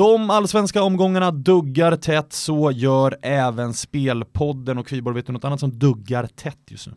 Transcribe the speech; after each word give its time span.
De 0.00 0.30
allsvenska 0.30 0.82
omgångarna 0.82 1.30
duggar 1.30 1.96
tätt, 1.96 2.32
så 2.32 2.70
gör 2.70 3.18
även 3.22 3.74
Spelpodden 3.74 4.78
och 4.78 4.86
Kviborg, 4.86 5.14
vet 5.14 5.26
du 5.26 5.32
något 5.32 5.44
annat 5.44 5.60
som 5.60 5.78
duggar 5.78 6.26
tätt 6.26 6.58
just 6.66 6.86
nu? 6.86 6.92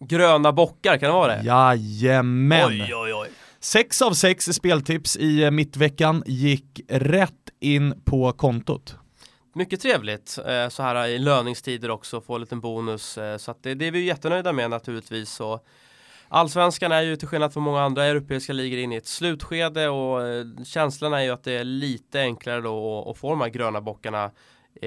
Gröna 0.00 0.52
bockar, 0.52 0.96
kan 0.98 1.08
det 1.08 1.12
vara 1.12 1.36
det? 1.36 1.42
Jajamän! 1.44 2.66
Oj, 2.68 2.94
oj, 2.94 3.14
oj. 3.14 3.28
Sex 3.60 4.02
av 4.02 4.12
sex 4.12 4.44
speltips 4.44 5.16
i 5.16 5.50
mittveckan 5.50 6.22
gick 6.26 6.80
rätt 6.88 7.50
in 7.60 8.02
på 8.04 8.32
kontot. 8.32 8.96
Mycket 9.54 9.80
trevligt 9.80 10.38
eh, 10.46 10.68
så 10.68 10.82
här 10.82 11.06
i 11.06 11.18
löningstider 11.18 11.90
också, 11.90 12.20
få 12.20 12.34
en 12.34 12.40
liten 12.40 12.60
bonus. 12.60 13.18
Eh, 13.18 13.36
så 13.36 13.54
det, 13.62 13.74
det 13.74 13.86
är 13.86 13.90
vi 13.90 14.04
jättenöjda 14.04 14.52
med 14.52 14.70
naturligtvis. 14.70 15.30
Så 15.30 15.60
Allsvenskan 16.34 16.92
är 16.92 17.02
ju 17.02 17.16
till 17.16 17.28
skillnad 17.28 17.52
från 17.52 17.62
många 17.62 17.80
andra 17.80 18.04
europeiska 18.04 18.52
ligor 18.52 18.78
inne 18.78 18.94
i 18.94 18.98
ett 18.98 19.06
slutskede 19.06 19.88
och 19.88 20.26
eh, 20.26 20.44
känslan 20.64 21.12
är 21.12 21.20
ju 21.20 21.30
att 21.30 21.44
det 21.44 21.52
är 21.52 21.64
lite 21.64 22.20
enklare 22.20 22.60
då 22.60 23.10
att 23.10 23.18
få 23.18 23.30
de 23.30 23.40
här 23.40 23.48
gröna 23.48 23.80
bockarna 23.80 24.30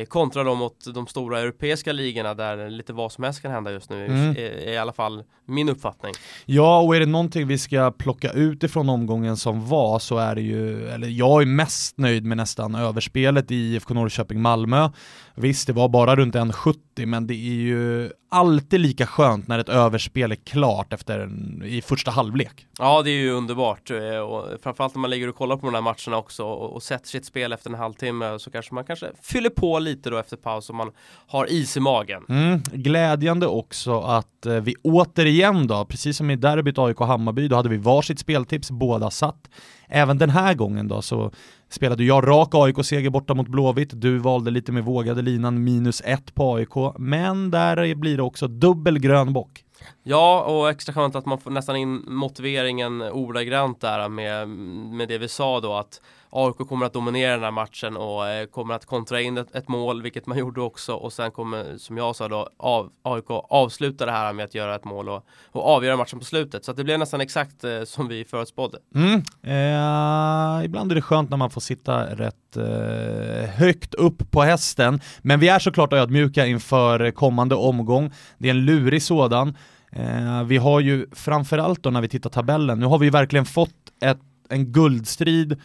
kontra 0.07 0.43
dem 0.43 0.57
mot 0.57 0.93
de 0.93 1.07
stora 1.07 1.39
europeiska 1.39 1.93
ligorna 1.93 2.33
där 2.33 2.69
lite 2.69 2.93
vad 2.93 3.11
som 3.11 3.23
helst 3.23 3.41
kan 3.41 3.51
hända 3.51 3.71
just 3.71 3.89
nu 3.89 4.05
mm. 4.05 4.29
är, 4.29 4.37
är 4.37 4.73
i 4.73 4.77
alla 4.77 4.93
fall 4.93 5.23
min 5.45 5.69
uppfattning. 5.69 6.13
Ja, 6.45 6.81
och 6.81 6.95
är 6.95 6.99
det 6.99 7.05
någonting 7.05 7.47
vi 7.47 7.57
ska 7.57 7.91
plocka 7.91 8.31
ut 8.31 8.63
ifrån 8.63 8.89
omgången 8.89 9.37
som 9.37 9.69
var 9.69 9.99
så 9.99 10.17
är 10.17 10.35
det 10.35 10.41
ju, 10.41 10.89
eller 10.89 11.07
jag 11.07 11.41
är 11.41 11.45
mest 11.45 11.97
nöjd 11.97 12.25
med 12.25 12.37
nästan 12.37 12.75
överspelet 12.75 13.51
i 13.51 13.55
IFK 13.55 13.93
Norrköping-Malmö. 13.93 14.89
Visst, 15.35 15.67
det 15.67 15.73
var 15.73 15.89
bara 15.89 16.15
runt 16.15 16.35
1,70 16.35 17.05
men 17.05 17.27
det 17.27 17.33
är 17.33 17.61
ju 17.61 18.11
alltid 18.29 18.79
lika 18.79 19.07
skönt 19.07 19.47
när 19.47 19.59
ett 19.59 19.69
överspel 19.69 20.31
är 20.31 20.35
klart 20.35 20.93
efter 20.93 21.19
en, 21.19 21.63
i 21.65 21.81
första 21.81 22.11
halvlek. 22.11 22.65
Ja, 22.79 23.01
det 23.01 23.09
är 23.09 23.15
ju 23.15 23.31
underbart 23.31 23.91
eh, 23.91 24.17
och 24.17 24.61
framförallt 24.63 24.95
när 24.95 24.99
man 24.99 25.09
ligger 25.09 25.27
och 25.27 25.35
kollar 25.35 25.57
på 25.57 25.65
de 25.65 25.75
här 25.75 25.81
matcherna 25.81 26.17
också 26.17 26.43
och, 26.43 26.73
och 26.75 26.83
sätter 26.83 27.07
sitt 27.07 27.25
spel 27.25 27.53
efter 27.53 27.69
en 27.69 27.75
halvtimme 27.75 28.39
så 28.39 28.51
kanske 28.51 28.73
man 28.73 28.83
kanske 28.83 29.11
fyller 29.21 29.49
på 29.49 29.76
lite 29.79 30.09
då 30.09 30.17
efter 30.17 30.37
paus 30.37 30.69
om 30.69 30.75
man 30.75 30.91
har 31.27 31.51
is 31.51 31.77
i 31.77 31.79
magen. 31.79 32.23
Mm, 32.29 32.61
glädjande 32.71 33.47
också 33.47 33.99
att 33.99 34.45
eh, 34.45 34.53
vi 34.53 34.75
återigen 34.83 35.67
då, 35.67 35.85
precis 35.85 36.17
som 36.17 36.29
i 36.29 36.35
derbyt 36.35 36.77
AIK-Hammarby, 36.77 37.47
då 37.47 37.55
hade 37.55 37.69
vi 37.69 37.77
varsitt 37.77 38.19
speltips, 38.19 38.71
båda 38.71 39.11
satt. 39.11 39.49
Även 39.87 40.17
den 40.17 40.29
här 40.29 40.53
gången 40.53 40.87
då 40.87 41.01
så 41.01 41.31
spelade 41.69 42.03
jag 42.03 42.27
rak 42.27 42.49
AIK-seger 42.51 43.09
borta 43.09 43.33
mot 43.33 43.47
Blåvitt, 43.47 43.89
du 43.93 44.17
valde 44.17 44.51
lite 44.51 44.71
med 44.71 44.83
vågade 44.83 45.21
linan 45.21 45.63
minus 45.63 46.01
ett 46.05 46.35
på 46.35 46.55
AIK, 46.55 46.97
men 46.97 47.51
där 47.51 47.95
blir 47.95 48.17
det 48.17 48.23
också 48.23 48.47
dubbel 48.47 48.99
grön 48.99 49.33
bock. 49.33 49.63
Ja, 50.03 50.43
och 50.43 50.69
extra 50.69 50.93
skönt 50.93 51.15
att 51.15 51.25
man 51.25 51.37
får 51.37 51.51
nästan 51.51 51.75
in 51.75 52.03
motiveringen 52.07 53.01
ordagrant 53.01 53.81
där 53.81 54.09
med, 54.09 54.49
med 54.97 55.07
det 55.07 55.17
vi 55.17 55.27
sa 55.27 55.59
då 55.59 55.73
att 55.73 56.01
AIK 56.29 56.57
kommer 56.57 56.85
att 56.85 56.93
dominera 56.93 57.31
den 57.31 57.43
här 57.43 57.51
matchen 57.51 57.97
och 57.97 58.27
eh, 58.27 58.45
kommer 58.45 58.73
att 58.73 58.85
kontra 58.85 59.21
in 59.21 59.37
ett, 59.37 59.55
ett, 59.55 59.67
mål, 59.67 60.01
vilket 60.01 60.25
man 60.25 60.37
gjorde 60.43 60.61
också 60.61 60.93
och 60.93 61.13
sen 61.13 61.31
kommer, 61.31 61.77
som 61.77 61.97
jag 61.97 62.15
sa 62.15 62.27
då, 62.27 62.49
av, 62.57 62.91
AIK 63.03 63.25
avsluta 63.29 64.05
det 64.05 64.11
här 64.11 64.33
med 64.33 64.45
att 64.45 64.55
göra 64.55 64.75
ett 64.75 64.85
mål 64.85 65.09
och, 65.09 65.25
och 65.51 65.67
avgöra 65.67 65.97
matchen 65.97 66.19
på 66.19 66.25
slutet. 66.25 66.65
Så 66.65 66.73
det 66.73 66.83
blev 66.83 66.99
nästan 66.99 67.21
exakt 67.21 67.63
eh, 67.63 67.83
som 67.83 68.07
vi 68.07 68.25
förutspådde. 68.25 68.77
Mm. 68.95 69.13
Eh, 69.43 70.65
ibland 70.65 70.91
är 70.91 70.95
det 70.95 71.01
skönt 71.01 71.29
när 71.29 71.37
man 71.37 71.49
får 71.49 71.61
sitta 71.61 72.05
rätt 72.05 72.57
eh, 72.57 73.49
högt 73.49 73.93
upp 73.93 74.31
på 74.31 74.41
hästen, 74.41 75.01
men 75.21 75.39
vi 75.39 75.47
är 75.47 75.59
såklart 75.59 75.93
ödmjuka 75.93 76.45
inför 76.45 77.11
kommande 77.11 77.55
omgång. 77.55 78.13
Det 78.37 78.47
är 78.47 78.51
en 78.51 78.65
lurig 78.65 79.03
sådan. 79.03 79.57
Eh, 79.91 80.43
vi 80.43 80.57
har 80.57 80.79
ju 80.79 81.07
framförallt 81.11 81.83
då 81.83 81.89
när 81.89 82.01
vi 82.01 82.07
tittar 82.07 82.29
tabellen, 82.29 82.79
nu 82.79 82.85
har 82.85 82.97
vi 82.97 83.09
verkligen 83.09 83.45
fått 83.45 83.75
ett, 84.01 84.19
en 84.49 84.71
guldstrid 84.71 85.61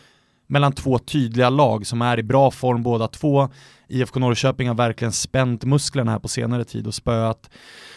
mellan 0.53 0.73
två 0.73 0.99
tydliga 0.99 1.51
lag 1.51 1.87
som 1.87 2.03
är 2.03 2.19
i 2.19 2.23
bra 2.23 2.51
form 2.51 2.83
båda 2.83 3.09
två. 3.09 3.49
IFK 3.89 4.21
Norrköping 4.21 4.69
har 4.69 4.75
verkligen 4.75 5.13
spänt 5.13 5.65
musklerna 5.65 6.11
här 6.11 6.19
på 6.19 6.29
senare 6.29 6.65
tid 6.65 6.87
och 6.87 6.95
spöat 6.95 7.51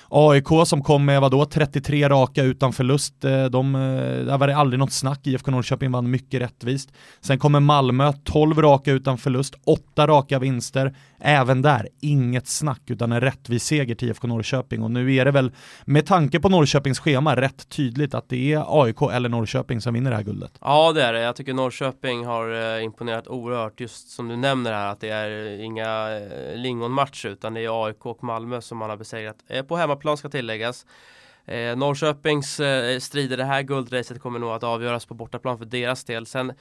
AIK 0.09 0.47
som 0.66 0.83
kom 0.83 1.05
med 1.05 1.21
vadå, 1.21 1.45
33 1.45 2.09
raka 2.09 2.43
utan 2.43 2.73
förlust. 2.73 3.25
Eh, 3.25 3.45
de, 3.45 3.75
eh, 3.75 3.81
där 4.25 4.38
var 4.38 4.47
det 4.47 4.55
aldrig 4.55 4.79
något 4.79 4.91
snack, 4.91 5.27
IFK 5.27 5.51
Norrköping 5.51 5.91
vann 5.91 6.11
mycket 6.11 6.41
rättvist. 6.41 6.89
Sen 7.21 7.39
kommer 7.39 7.59
Malmö, 7.59 8.13
12 8.23 8.61
raka 8.61 8.91
utan 8.91 9.17
förlust, 9.17 9.55
8 9.65 10.07
raka 10.07 10.39
vinster. 10.39 10.95
Även 11.19 11.61
där, 11.61 11.89
inget 12.01 12.47
snack 12.47 12.81
utan 12.88 13.11
en 13.11 13.21
rättvis 13.21 13.63
seger 13.63 13.95
till 13.95 14.09
IFK 14.09 14.27
Norrköping 14.27 14.83
och 14.83 14.91
nu 14.91 15.15
är 15.15 15.25
det 15.25 15.31
väl 15.31 15.51
med 15.85 16.05
tanke 16.05 16.39
på 16.39 16.49
Norrköpings 16.49 16.99
schema 16.99 17.35
rätt 17.35 17.69
tydligt 17.69 18.13
att 18.13 18.29
det 18.29 18.53
är 18.53 18.83
AIK 18.83 19.01
eller 19.01 19.29
Norrköping 19.29 19.81
som 19.81 19.94
vinner 19.94 20.09
det 20.09 20.15
här 20.15 20.23
guldet. 20.23 20.51
Ja 20.61 20.91
det 20.94 21.03
är 21.03 21.13
det, 21.13 21.19
jag 21.19 21.35
tycker 21.35 21.53
Norrköping 21.53 22.25
har 22.25 22.75
eh, 22.77 22.83
imponerat 22.83 23.27
oerhört 23.27 23.79
just 23.79 24.09
som 24.09 24.27
du 24.27 24.35
nämner 24.35 24.73
här 24.73 24.91
att 24.91 24.99
det 24.99 25.09
är 25.09 25.59
inga 25.63 26.07
lingonmatcher 26.55 27.29
utan 27.29 27.53
det 27.53 27.65
är 27.65 27.85
AIK 27.85 28.05
och 28.05 28.23
Malmö 28.23 28.61
som 28.61 28.77
man 28.77 28.89
har 28.89 28.97
besegrat 28.97 29.35
på 29.67 29.77
hemmaplan 29.77 29.94
hemmaplan 29.95 30.17
ska 30.17 30.29
tilläggas. 30.29 30.85
Eh, 31.45 31.75
Norrköpings 31.75 32.59
eh, 32.59 33.00
strider 33.00 33.38
det 33.38 33.45
här 33.45 33.61
guldracet 33.61 34.22
kommer 34.22 34.39
nog 34.39 34.50
att 34.50 34.63
avgöras 34.63 35.06
på 35.06 35.13
bortaplan 35.13 35.57
för 35.57 35.66
deras 35.66 36.03
del. 36.03 36.25
Sen 36.25 36.53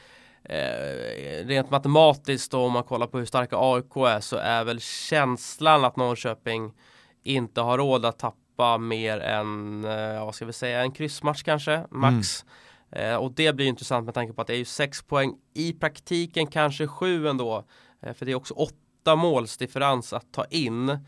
eh, 0.44 1.46
rent 1.46 1.70
matematiskt 1.70 2.52
då, 2.52 2.64
om 2.64 2.72
man 2.72 2.84
kollar 2.84 3.06
på 3.06 3.18
hur 3.18 3.26
starka 3.26 3.56
AIK 3.58 3.96
är 3.96 4.20
så 4.20 4.36
är 4.36 4.64
väl 4.64 4.80
känslan 4.80 5.84
att 5.84 5.96
Norrköping 5.96 6.72
inte 7.24 7.60
har 7.60 7.78
råd 7.78 8.04
att 8.04 8.18
tappa 8.18 8.78
mer 8.78 9.18
än, 9.20 9.84
eh, 9.84 10.24
vad 10.24 10.34
ska 10.34 10.46
vi 10.46 10.52
säga, 10.52 10.82
en 10.82 10.92
kryssmatch 10.92 11.42
kanske, 11.42 11.86
max. 11.90 12.44
Mm. 12.92 13.12
Eh, 13.12 13.16
och 13.16 13.32
det 13.32 13.52
blir 13.52 13.66
intressant 13.66 14.04
med 14.04 14.14
tanke 14.14 14.32
på 14.32 14.40
att 14.40 14.46
det 14.46 14.54
är 14.54 14.58
ju 14.58 14.64
sex 14.64 15.02
poäng 15.02 15.34
i 15.54 15.72
praktiken, 15.72 16.46
kanske 16.46 16.86
sju 16.86 17.28
ändå. 17.28 17.64
Eh, 18.02 18.14
för 18.14 18.26
det 18.26 18.32
är 18.32 18.36
också 18.36 18.54
åtta 18.54 19.16
målsdifferens 19.16 20.12
att 20.12 20.32
ta 20.32 20.44
in. 20.44 20.98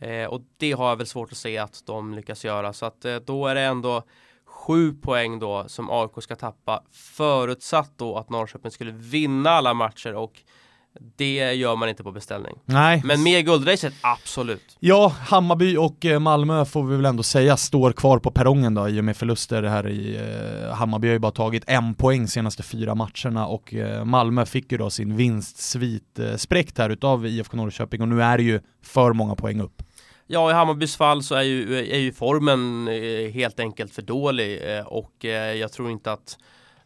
Eh, 0.00 0.26
och 0.26 0.40
det 0.56 0.72
har 0.72 0.88
jag 0.88 0.96
väl 0.96 1.06
svårt 1.06 1.32
att 1.32 1.38
se 1.38 1.58
att 1.58 1.82
de 1.86 2.14
lyckas 2.14 2.44
göra. 2.44 2.72
Så 2.72 2.86
att 2.86 3.04
eh, 3.04 3.16
då 3.16 3.46
är 3.46 3.54
det 3.54 3.60
ändå 3.60 4.02
sju 4.44 4.92
poäng 4.92 5.38
då 5.38 5.64
som 5.68 5.90
AIK 5.90 6.22
ska 6.22 6.36
tappa. 6.36 6.82
Förutsatt 6.92 7.92
då 7.96 8.16
att 8.16 8.30
Norrköping 8.30 8.70
skulle 8.70 8.92
vinna 8.92 9.50
alla 9.50 9.74
matcher 9.74 10.14
och 10.14 10.42
det 11.16 11.52
gör 11.52 11.76
man 11.76 11.88
inte 11.88 12.02
på 12.02 12.12
beställning. 12.12 12.54
Nej. 12.64 13.02
Men 13.04 13.22
med 13.22 13.44
guldracet, 13.44 13.94
absolut. 14.00 14.76
Ja, 14.80 15.12
Hammarby 15.20 15.76
och 15.76 16.04
eh, 16.04 16.18
Malmö 16.18 16.64
får 16.64 16.84
vi 16.84 16.96
väl 16.96 17.04
ändå 17.04 17.22
säga 17.22 17.56
står 17.56 17.92
kvar 17.92 18.18
på 18.18 18.30
perrongen 18.30 18.74
då 18.74 18.88
i 18.88 19.00
och 19.00 19.04
med 19.04 19.16
förluster 19.16 19.62
här 19.62 19.88
i 19.88 20.16
eh, 20.16 20.74
Hammarby 20.74 21.08
har 21.08 21.12
ju 21.12 21.18
bara 21.18 21.32
tagit 21.32 21.64
en 21.66 21.94
poäng 21.94 22.28
senaste 22.28 22.62
fyra 22.62 22.94
matcherna 22.94 23.46
och 23.46 23.74
eh, 23.74 24.04
Malmö 24.04 24.46
fick 24.46 24.72
ju 24.72 24.78
då 24.78 24.90
sin 24.90 25.16
vinstsvit 25.16 26.18
eh, 26.18 26.36
spräckt 26.36 26.78
här 26.78 26.90
utav 26.90 27.26
IFK 27.26 27.56
Norrköping 27.56 28.02
och 28.02 28.08
nu 28.08 28.22
är 28.22 28.38
det 28.38 28.44
ju 28.44 28.60
för 28.82 29.12
många 29.12 29.34
poäng 29.34 29.60
upp. 29.60 29.82
Ja, 30.26 30.50
i 30.50 30.52
Hammarbys 30.52 30.96
fall 30.96 31.22
så 31.22 31.34
är 31.34 31.42
ju, 31.42 31.78
är 31.78 31.98
ju 31.98 32.12
formen 32.12 32.88
eh, 32.88 33.32
helt 33.32 33.60
enkelt 33.60 33.94
för 33.94 34.02
dålig 34.02 34.76
eh, 34.76 34.86
och 34.86 35.24
jag 35.60 35.72
tror 35.72 35.90
inte 35.90 36.12
att 36.12 36.38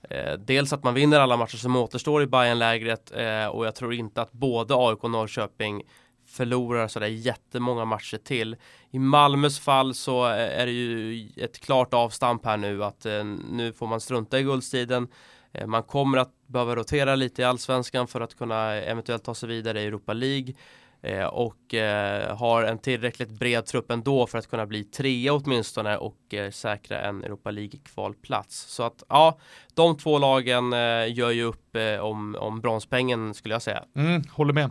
Eh, 0.02 0.32
dels 0.32 0.72
att 0.72 0.84
man 0.84 0.94
vinner 0.94 1.20
alla 1.20 1.36
matcher 1.36 1.56
som 1.56 1.76
återstår 1.76 2.22
i 2.22 2.26
Bayern-lägret 2.26 3.12
eh, 3.16 3.46
och 3.46 3.66
jag 3.66 3.74
tror 3.74 3.94
inte 3.94 4.22
att 4.22 4.32
både 4.32 4.74
AIK 4.76 5.04
och 5.04 5.10
Norrköping 5.10 5.82
förlorar 6.28 6.88
sådär 6.88 7.06
jättemånga 7.06 7.84
matcher 7.84 8.16
till. 8.16 8.56
I 8.90 8.98
Malmös 8.98 9.60
fall 9.60 9.94
så 9.94 10.26
eh, 10.26 10.60
är 10.60 10.66
det 10.66 10.72
ju 10.72 11.28
ett 11.36 11.58
klart 11.58 11.94
avstamp 11.94 12.44
här 12.44 12.56
nu 12.56 12.84
att 12.84 13.06
eh, 13.06 13.24
nu 13.50 13.72
får 13.72 13.86
man 13.86 14.00
strunta 14.00 14.38
i 14.38 14.42
guldstiden. 14.42 15.08
Eh, 15.52 15.66
man 15.66 15.82
kommer 15.82 16.18
att 16.18 16.32
behöva 16.46 16.76
rotera 16.76 17.14
lite 17.14 17.42
i 17.42 17.44
allsvenskan 17.44 18.06
för 18.06 18.20
att 18.20 18.38
kunna 18.38 18.74
eventuellt 18.74 19.24
ta 19.24 19.34
sig 19.34 19.48
vidare 19.48 19.82
i 19.82 19.86
Europa 19.86 20.12
League. 20.12 20.54
Eh, 21.02 21.24
och 21.24 21.74
eh, 21.74 22.36
har 22.36 22.62
en 22.62 22.78
tillräckligt 22.78 23.30
bred 23.30 23.66
trupp 23.66 23.90
ändå 23.90 24.26
för 24.26 24.38
att 24.38 24.50
kunna 24.50 24.66
bli 24.66 24.84
trea 24.84 25.32
åtminstone 25.32 25.96
och 25.96 26.34
eh, 26.34 26.50
säkra 26.50 27.00
en 27.00 27.24
Europa 27.24 27.50
League 27.50 27.80
kvalplats. 27.84 28.56
Så 28.56 28.82
att 28.82 29.02
ja, 29.08 29.38
de 29.74 29.96
två 29.96 30.18
lagen 30.18 30.72
gör 31.12 31.30
ju 31.30 31.42
upp 31.42 31.76
om, 32.00 32.36
om 32.40 32.60
bronspengen 32.60 33.34
skulle 33.34 33.54
jag 33.54 33.62
säga. 33.62 33.84
Mm, 33.96 34.22
håller 34.30 34.52
med. 34.52 34.70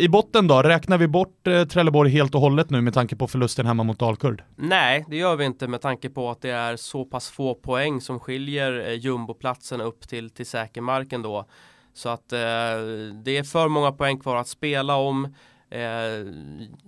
I 0.00 0.08
botten 0.08 0.46
då, 0.46 0.62
räknar 0.62 0.98
vi 0.98 1.08
bort 1.08 1.44
Trelleborg 1.44 2.10
helt 2.10 2.34
och 2.34 2.40
hållet 2.40 2.70
nu 2.70 2.80
med 2.80 2.94
tanke 2.94 3.16
på 3.16 3.28
förlusten 3.28 3.66
hemma 3.66 3.82
mot 3.82 3.98
Dalkurd? 3.98 4.42
Nej, 4.56 5.04
det 5.08 5.16
gör 5.16 5.36
vi 5.36 5.44
inte 5.44 5.68
med 5.68 5.80
tanke 5.80 6.10
på 6.10 6.30
att 6.30 6.42
det 6.42 6.50
är 6.50 6.76
så 6.76 7.04
pass 7.04 7.30
få 7.30 7.54
poäng 7.54 8.00
som 8.00 8.20
skiljer 8.20 8.90
jumboplatsen 8.90 9.80
upp 9.80 10.08
till, 10.08 10.30
till 10.30 10.46
säkermarken 10.46 11.22
då. 11.22 11.46
Så 11.94 12.08
att 12.08 12.32
eh, 12.32 12.38
det 13.24 13.36
är 13.36 13.42
för 13.42 13.68
många 13.68 13.92
poäng 13.92 14.18
kvar 14.18 14.36
att 14.36 14.48
spela 14.48 14.96
om. 14.96 15.24
Eh, 15.70 16.26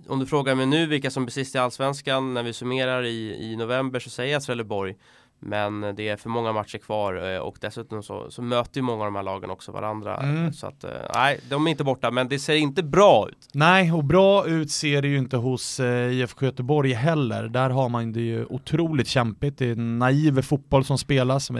om 0.07 0.19
du 0.19 0.25
frågar 0.25 0.55
mig 0.55 0.65
nu 0.65 0.85
vilka 0.85 1.11
som 1.11 1.25
blir 1.25 1.31
sist 1.31 1.55
i 1.55 1.57
Allsvenskan 1.57 2.33
när 2.33 2.43
vi 2.43 2.53
summerar 2.53 3.03
i, 3.03 3.51
i 3.51 3.55
november 3.55 3.99
så 3.99 4.09
säger 4.09 4.33
jag 4.33 4.43
Trelleborg. 4.43 4.95
Men 5.39 5.95
det 5.95 6.09
är 6.09 6.17
för 6.17 6.29
många 6.29 6.53
matcher 6.53 6.77
kvar 6.77 7.33
eh, 7.33 7.39
och 7.39 7.57
dessutom 7.61 8.03
så, 8.03 8.31
så 8.31 8.41
möter 8.41 8.77
ju 8.77 8.81
många 8.81 8.99
av 8.99 9.05
de 9.05 9.15
här 9.15 9.23
lagen 9.23 9.49
också 9.49 9.71
varandra. 9.71 10.17
Mm. 10.17 10.53
Så 10.53 10.67
att, 10.67 10.83
eh, 10.83 10.91
nej, 11.13 11.39
de 11.49 11.67
är 11.67 11.71
inte 11.71 11.83
borta, 11.83 12.11
men 12.11 12.27
det 12.27 12.39
ser 12.39 12.55
inte 12.55 12.83
bra 12.83 13.27
ut. 13.29 13.49
Nej, 13.53 13.91
och 13.91 14.03
bra 14.03 14.47
ut 14.47 14.71
ser 14.71 15.01
det 15.01 15.07
ju 15.07 15.17
inte 15.17 15.37
hos 15.37 15.79
eh, 15.79 16.13
IFK 16.13 16.45
Göteborg 16.45 16.93
heller. 16.93 17.47
Där 17.47 17.69
har 17.69 17.89
man 17.89 18.13
det 18.13 18.21
ju 18.21 18.45
otroligt 18.45 19.07
kämpigt. 19.07 19.57
Det 19.57 19.69
är 19.69 19.75
naiv 19.75 20.41
fotboll 20.41 20.85
som 20.85 20.97
spelas, 20.97 21.51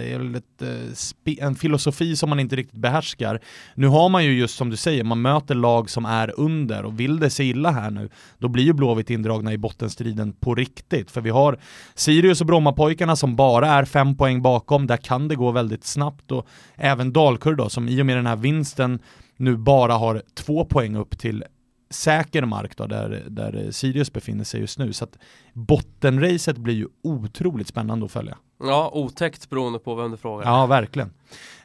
en 1.25 1.55
filosofi 1.55 2.15
som 2.15 2.29
man 2.29 2.39
inte 2.39 2.55
riktigt 2.55 2.79
behärskar. 2.79 3.41
Nu 3.75 3.87
har 3.87 4.09
man 4.09 4.25
ju 4.25 4.39
just 4.39 4.57
som 4.57 4.69
du 4.69 4.77
säger, 4.77 5.03
man 5.03 5.21
möter 5.21 5.55
lag 5.55 5.89
som 5.89 6.05
är 6.05 6.39
under 6.39 6.85
och 6.85 6.99
vill 6.99 7.19
det 7.19 7.29
sig 7.29 7.49
illa 7.49 7.71
här 7.71 7.91
nu, 7.91 8.09
då 8.39 8.47
blir 8.47 8.63
ju 8.63 8.73
Blåvitt 8.73 9.09
indragna 9.09 9.53
i 9.53 9.57
bottenstriden 9.57 10.33
på 10.33 10.55
riktigt. 10.55 11.11
För 11.11 11.21
vi 11.21 11.29
har 11.29 11.59
Sirius 11.95 12.41
och 12.41 12.47
Brommapojkarna 12.47 13.15
som 13.15 13.35
bara 13.35 13.66
bara 13.67 13.79
är 13.79 13.85
fem 13.85 14.15
poäng 14.15 14.41
bakom, 14.41 14.87
där 14.87 14.97
kan 14.97 15.27
det 15.27 15.35
gå 15.35 15.51
väldigt 15.51 15.83
snabbt 15.83 16.31
och 16.31 16.47
även 16.75 17.13
Dalkurd 17.13 17.57
då, 17.57 17.69
som 17.69 17.89
i 17.89 18.01
och 18.01 18.05
med 18.05 18.17
den 18.17 18.25
här 18.25 18.35
vinsten 18.35 18.99
nu 19.37 19.57
bara 19.57 19.93
har 19.93 20.21
två 20.33 20.65
poäng 20.65 20.95
upp 20.95 21.17
till 21.17 21.43
säker 21.89 22.45
mark 22.45 22.77
då, 22.77 22.87
där, 22.87 23.23
där 23.27 23.71
Sirius 23.71 24.13
befinner 24.13 24.43
sig 24.43 24.61
just 24.61 24.79
nu. 24.79 24.93
Så 24.93 25.03
att 25.03 25.17
bottenracet 25.53 26.57
blir 26.57 26.73
ju 26.73 26.87
otroligt 27.03 27.67
spännande 27.67 28.05
att 28.05 28.11
följa. 28.11 28.37
Ja, 28.59 28.91
otäckt 28.93 29.49
beroende 29.49 29.79
på 29.79 29.95
vem 29.95 30.11
du 30.11 30.17
frågar. 30.17 30.45
Ja, 30.45 30.65
verkligen. 30.65 31.13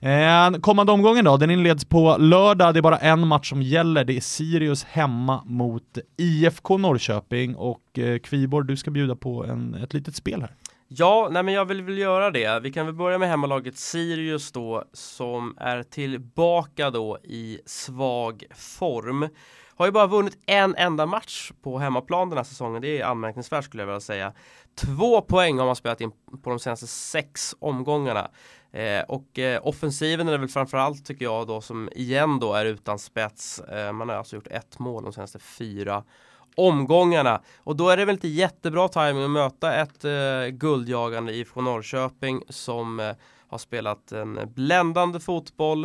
Eh, 0.00 0.60
kommande 0.60 0.92
omgången 0.92 1.24
då, 1.24 1.36
den 1.36 1.50
inleds 1.50 1.84
på 1.84 2.16
lördag. 2.18 2.74
Det 2.74 2.80
är 2.80 2.82
bara 2.82 2.98
en 2.98 3.26
match 3.28 3.50
som 3.50 3.62
gäller. 3.62 4.04
Det 4.04 4.16
är 4.16 4.20
Sirius 4.20 4.84
hemma 4.84 5.42
mot 5.44 5.98
IFK 6.16 6.78
Norrköping 6.78 7.54
och 7.56 7.98
eh, 7.98 8.18
Kviborg, 8.18 8.66
du 8.66 8.76
ska 8.76 8.90
bjuda 8.90 9.16
på 9.16 9.44
en, 9.44 9.74
ett 9.74 9.94
litet 9.94 10.16
spel 10.16 10.40
här. 10.40 10.50
Ja, 10.94 11.28
nej 11.30 11.42
men 11.42 11.54
jag 11.54 11.64
vill 11.64 11.82
väl 11.82 11.98
göra 11.98 12.30
det. 12.30 12.60
Vi 12.60 12.72
kan 12.72 12.86
väl 12.86 12.94
börja 12.94 13.18
med 13.18 13.28
hemmalaget 13.28 13.76
Sirius 13.76 14.52
då 14.52 14.84
som 14.92 15.54
är 15.58 15.82
tillbaka 15.82 16.90
då 16.90 17.18
i 17.22 17.60
svag 17.66 18.44
form. 18.54 19.28
Har 19.76 19.86
ju 19.86 19.92
bara 19.92 20.06
vunnit 20.06 20.38
en 20.46 20.74
enda 20.74 21.06
match 21.06 21.52
på 21.62 21.78
hemmaplan 21.78 22.28
den 22.28 22.36
här 22.36 22.44
säsongen. 22.44 22.82
Det 22.82 23.00
är 23.00 23.04
anmärkningsvärt 23.04 23.64
skulle 23.64 23.82
jag 23.82 23.86
vilja 23.86 24.00
säga. 24.00 24.32
Två 24.74 25.20
poäng 25.20 25.58
har 25.58 25.66
man 25.66 25.76
spelat 25.76 26.00
in 26.00 26.10
på 26.42 26.50
de 26.50 26.58
senaste 26.58 26.86
sex 26.86 27.54
omgångarna. 27.58 28.30
Eh, 28.72 29.02
och 29.08 29.38
eh, 29.38 29.66
offensiven 29.66 30.28
är 30.28 30.32
det 30.32 30.38
väl 30.38 30.48
framförallt 30.48 31.06
tycker 31.06 31.24
jag 31.24 31.46
då 31.46 31.60
som 31.60 31.88
igen 31.92 32.38
då 32.38 32.54
är 32.54 32.64
utan 32.64 32.98
spets. 32.98 33.60
Eh, 33.60 33.92
man 33.92 34.08
har 34.08 34.16
alltså 34.16 34.36
gjort 34.36 34.48
ett 34.50 34.78
mål 34.78 35.02
de 35.02 35.12
senaste 35.12 35.38
fyra 35.38 36.04
omgångarna. 36.54 37.40
Och 37.58 37.76
då 37.76 37.88
är 37.88 37.96
det 37.96 38.04
väl 38.04 38.14
inte 38.14 38.28
jättebra 38.28 38.88
timing 38.88 39.24
att 39.24 39.30
möta 39.30 39.74
ett 39.74 40.04
eh, 40.04 40.46
guldjagande 40.50 41.32
IFK 41.32 41.60
Norrköping 41.60 42.42
som 42.48 43.00
eh, 43.00 43.12
har 43.48 43.58
spelat 43.58 44.12
en 44.12 44.52
bländande 44.54 45.20
fotboll, 45.20 45.84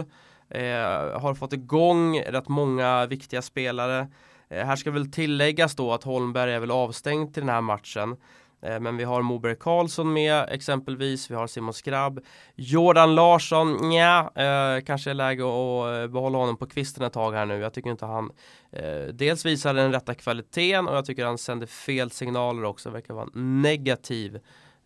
eh, 0.50 1.20
har 1.20 1.34
fått 1.34 1.54
igång 1.54 2.20
rätt 2.20 2.48
många 2.48 3.06
viktiga 3.06 3.42
spelare. 3.42 4.08
Eh, 4.50 4.66
här 4.66 4.76
ska 4.76 4.92
väl 4.92 5.12
tilläggas 5.12 5.76
då 5.76 5.94
att 5.94 6.04
Holmberg 6.04 6.54
är 6.54 6.60
väl 6.60 6.72
avstängd 6.72 7.34
till 7.34 7.42
den 7.42 7.50
här 7.50 7.62
matchen. 7.62 8.18
Eh, 8.62 8.80
men 8.80 8.98
vi 8.98 9.04
har 9.04 9.22
Moberg 9.22 9.56
Karlsson 9.56 10.14
med 10.14 10.50
exempelvis, 10.50 11.32
vi 11.32 11.36
har 11.36 11.48
Simon 11.48 11.74
Skrabb 11.74 12.20
Jordan 12.56 13.16
Larsson, 13.16 13.92
ja, 13.92 14.32
eh, 14.36 14.84
kanske 14.86 15.10
är 15.10 15.14
läge 15.14 15.44
att 15.44 16.04
eh, 16.04 16.14
behålla 16.14 16.38
honom 16.38 16.58
på 16.58 16.68
kvisten 16.68 17.04
ett 17.04 17.14
tag 17.14 17.32
här 17.32 17.46
nu. 17.46 17.60
Jag 17.60 17.74
tycker 17.74 17.90
inte 17.90 18.06
han 18.06 18.32
eh, 18.72 19.14
dels 19.14 19.46
visar 19.46 19.74
den 19.74 19.92
rätta 19.92 20.14
kvaliteten 20.14 20.88
och 20.88 20.96
jag 20.96 21.06
tycker 21.06 21.26
han 21.26 21.38
sänder 21.38 21.68
fel 21.68 22.12
signaler 22.12 22.64
också, 22.64 22.90
Det 22.90 22.94
verkar 22.94 23.14
vara 23.14 23.28
en 23.34 23.62
negativ 23.62 24.40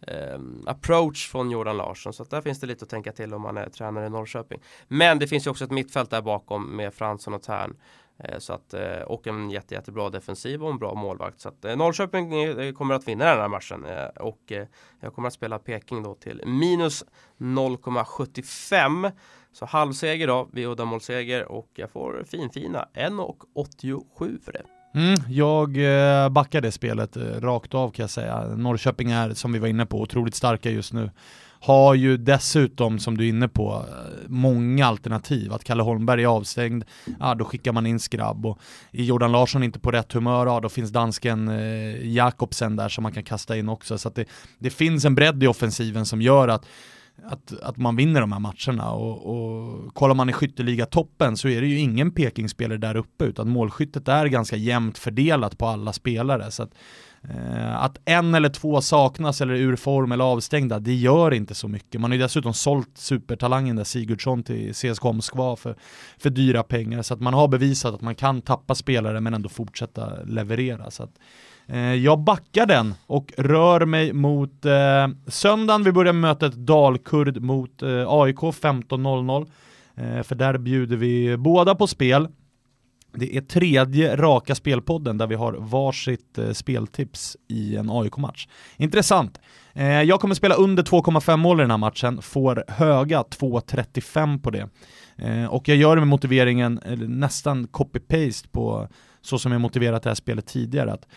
eh, 0.07 0.39
approach 0.65 1.29
från 1.31 1.51
Jordan 1.51 1.77
Larsson. 1.77 2.13
Så 2.13 2.23
där 2.23 2.41
finns 2.41 2.59
det 2.59 2.67
lite 2.67 2.83
att 2.83 2.89
tänka 2.89 3.11
till 3.11 3.33
om 3.33 3.41
man 3.41 3.57
är 3.57 3.69
tränare 3.69 4.05
i 4.05 4.09
Norrköping. 4.09 4.61
Men 4.87 5.19
det 5.19 5.27
finns 5.27 5.47
ju 5.47 5.51
också 5.51 5.63
ett 5.63 5.71
mittfält 5.71 6.09
där 6.09 6.21
bakom 6.21 6.75
med 6.75 6.93
Fransson 6.93 7.33
och 7.33 7.41
Tern. 7.41 7.75
Eh, 8.23 8.39
så 8.39 8.53
att, 8.53 8.73
eh, 8.73 9.01
och 9.07 9.27
en 9.27 9.49
jätte, 9.49 9.73
jättebra 9.73 10.09
defensiv 10.09 10.63
och 10.63 10.69
en 10.69 10.77
bra 10.77 10.95
målvakt. 10.95 11.39
Så 11.39 11.49
att 11.49 11.65
eh, 11.65 11.75
Norrköping 11.75 12.31
kommer 12.73 12.95
att 12.95 13.07
vinna 13.07 13.25
den 13.25 13.39
här 13.39 13.47
matchen. 13.47 13.85
Och 14.19 14.51
jag 14.99 15.13
kommer 15.13 15.27
att 15.27 15.33
spela 15.33 15.59
Peking 15.59 16.03
då 16.03 16.15
till 16.15 16.41
minus 16.45 17.05
0,75. 17.37 19.11
Så 19.51 19.65
halvseger 19.65 20.27
då 20.27 20.49
vid 20.51 20.67
uddamålsseger 20.67 21.51
och 21.51 21.69
jag 21.75 21.91
får 21.91 22.23
finfina 22.27 22.87
1,87 22.93 24.41
för 24.45 24.51
det. 24.51 24.63
Mm, 24.93 25.15
jag 25.27 25.69
backar 26.31 26.61
det 26.61 26.71
spelet 26.71 27.17
rakt 27.17 27.73
av 27.73 27.89
kan 27.89 28.03
jag 28.03 28.09
säga. 28.09 28.55
Norrköping 28.55 29.11
är, 29.11 29.33
som 29.33 29.53
vi 29.53 29.59
var 29.59 29.67
inne 29.67 29.85
på, 29.85 30.01
otroligt 30.01 30.35
starka 30.35 30.69
just 30.69 30.93
nu 30.93 31.09
har 31.61 31.95
ju 31.95 32.17
dessutom, 32.17 32.99
som 32.99 33.17
du 33.17 33.25
är 33.25 33.29
inne 33.29 33.47
på, 33.47 33.85
många 34.27 34.85
alternativ. 34.85 35.53
Att 35.53 35.63
Kalle 35.63 35.83
Holmberg 35.83 36.23
är 36.23 36.27
avstängd, 36.27 36.83
ja 37.19 37.35
då 37.35 37.45
skickar 37.45 37.71
man 37.71 37.85
in 37.85 37.99
Skrabb. 37.99 38.45
Och 38.45 38.59
är 38.91 39.03
Jordan 39.03 39.31
Larsson 39.31 39.63
inte 39.63 39.79
på 39.79 39.91
rätt 39.91 40.13
humör, 40.13 40.45
ja 40.45 40.59
då 40.59 40.69
finns 40.69 40.91
dansken 40.91 41.47
eh, 41.47 42.07
Jakobsen 42.07 42.75
där 42.75 42.89
som 42.89 43.03
man 43.03 43.11
kan 43.11 43.23
kasta 43.23 43.57
in 43.57 43.69
också. 43.69 43.97
Så 43.97 44.07
att 44.07 44.15
det, 44.15 44.25
det 44.59 44.69
finns 44.69 45.05
en 45.05 45.15
bredd 45.15 45.43
i 45.43 45.47
offensiven 45.47 46.05
som 46.05 46.21
gör 46.21 46.47
att 46.47 46.65
att, 47.23 47.53
att 47.61 47.77
man 47.77 47.95
vinner 47.95 48.21
de 48.21 48.31
här 48.31 48.39
matcherna 48.39 48.91
och, 48.91 49.25
och 49.25 49.93
kollar 49.93 50.15
man 50.15 50.29
i 50.29 50.33
skytteliga-toppen 50.33 51.37
så 51.37 51.47
är 51.47 51.61
det 51.61 51.67
ju 51.67 51.79
ingen 51.79 52.11
Pekingspelare 52.11 52.77
där 52.77 52.95
uppe 52.95 53.25
utan 53.25 53.49
målskyttet 53.49 54.07
är 54.07 54.25
ganska 54.25 54.55
jämnt 54.55 54.97
fördelat 54.97 55.57
på 55.57 55.67
alla 55.67 55.93
spelare. 55.93 56.51
Så 56.51 56.63
att, 56.63 56.71
Eh, 56.73 57.10
Eh, 57.29 57.83
att 57.83 57.97
en 58.05 58.35
eller 58.35 58.49
två 58.49 58.81
saknas 58.81 59.41
eller 59.41 59.53
är 59.53 59.57
ur 59.57 59.75
form 59.75 60.11
eller 60.11 60.25
avstängda, 60.25 60.79
det 60.79 60.93
gör 60.93 61.33
inte 61.33 61.55
så 61.55 61.67
mycket. 61.67 62.01
Man 62.01 62.11
har 62.11 62.15
ju 62.15 62.23
dessutom 62.23 62.53
sålt 62.53 62.97
supertalangen 62.97 63.75
där 63.75 63.83
Sigurdsson 63.83 64.43
till 64.43 64.73
CSKA 64.73 65.11
Moskva 65.11 65.55
för, 65.55 65.75
för 66.17 66.29
dyra 66.29 66.63
pengar, 66.63 67.01
så 67.01 67.13
att 67.13 67.21
man 67.21 67.33
har 67.33 67.47
bevisat 67.47 67.93
att 67.93 68.01
man 68.01 68.15
kan 68.15 68.41
tappa 68.41 68.75
spelare 68.75 69.19
men 69.19 69.33
ändå 69.33 69.49
fortsätta 69.49 70.23
leverera. 70.23 70.91
Så 70.91 71.03
att, 71.03 71.11
eh, 71.67 71.93
jag 71.93 72.19
backar 72.19 72.65
den 72.65 72.93
och 73.05 73.33
rör 73.37 73.85
mig 73.85 74.13
mot 74.13 74.65
eh, 74.65 75.07
söndagen. 75.27 75.83
Vi 75.83 75.91
börjar 75.91 76.13
med 76.13 76.21
mötet 76.21 76.53
Dalkurd 76.53 77.41
mot 77.41 77.81
eh, 77.81 78.03
AIK 78.07 78.39
15.00. 78.39 79.47
Eh, 79.95 80.23
för 80.23 80.35
där 80.35 80.57
bjuder 80.57 80.97
vi 80.97 81.37
båda 81.37 81.75
på 81.75 81.87
spel. 81.87 82.27
Det 83.13 83.37
är 83.37 83.41
tredje 83.41 84.15
raka 84.15 84.55
spelpodden 84.55 85.17
där 85.17 85.27
vi 85.27 85.35
har 85.35 85.53
varsitt 85.53 86.37
eh, 86.37 86.51
speltips 86.51 87.37
i 87.47 87.75
en 87.75 87.89
AIK-match. 87.89 88.47
Intressant. 88.77 89.39
Eh, 89.73 90.01
jag 90.01 90.19
kommer 90.19 90.35
spela 90.35 90.55
under 90.55 90.83
2,5 90.83 91.37
mål 91.37 91.59
i 91.59 91.63
den 91.63 91.71
här 91.71 91.77
matchen, 91.77 92.21
får 92.21 92.63
höga 92.67 93.21
2,35 93.21 94.41
på 94.41 94.49
det. 94.49 94.69
Eh, 95.17 95.45
och 95.45 95.67
jag 95.67 95.77
gör 95.77 95.95
det 95.95 96.01
med 96.01 96.07
motiveringen, 96.07 96.79
nästan 97.07 97.67
copy-paste 97.67 98.47
på 98.51 98.87
så 99.21 99.39
som 99.39 99.51
jag 99.51 99.61
motiverat 99.61 100.03
det 100.03 100.09
här 100.09 100.15
spelet 100.15 100.45
tidigare. 100.47 100.93
Att 100.93 101.07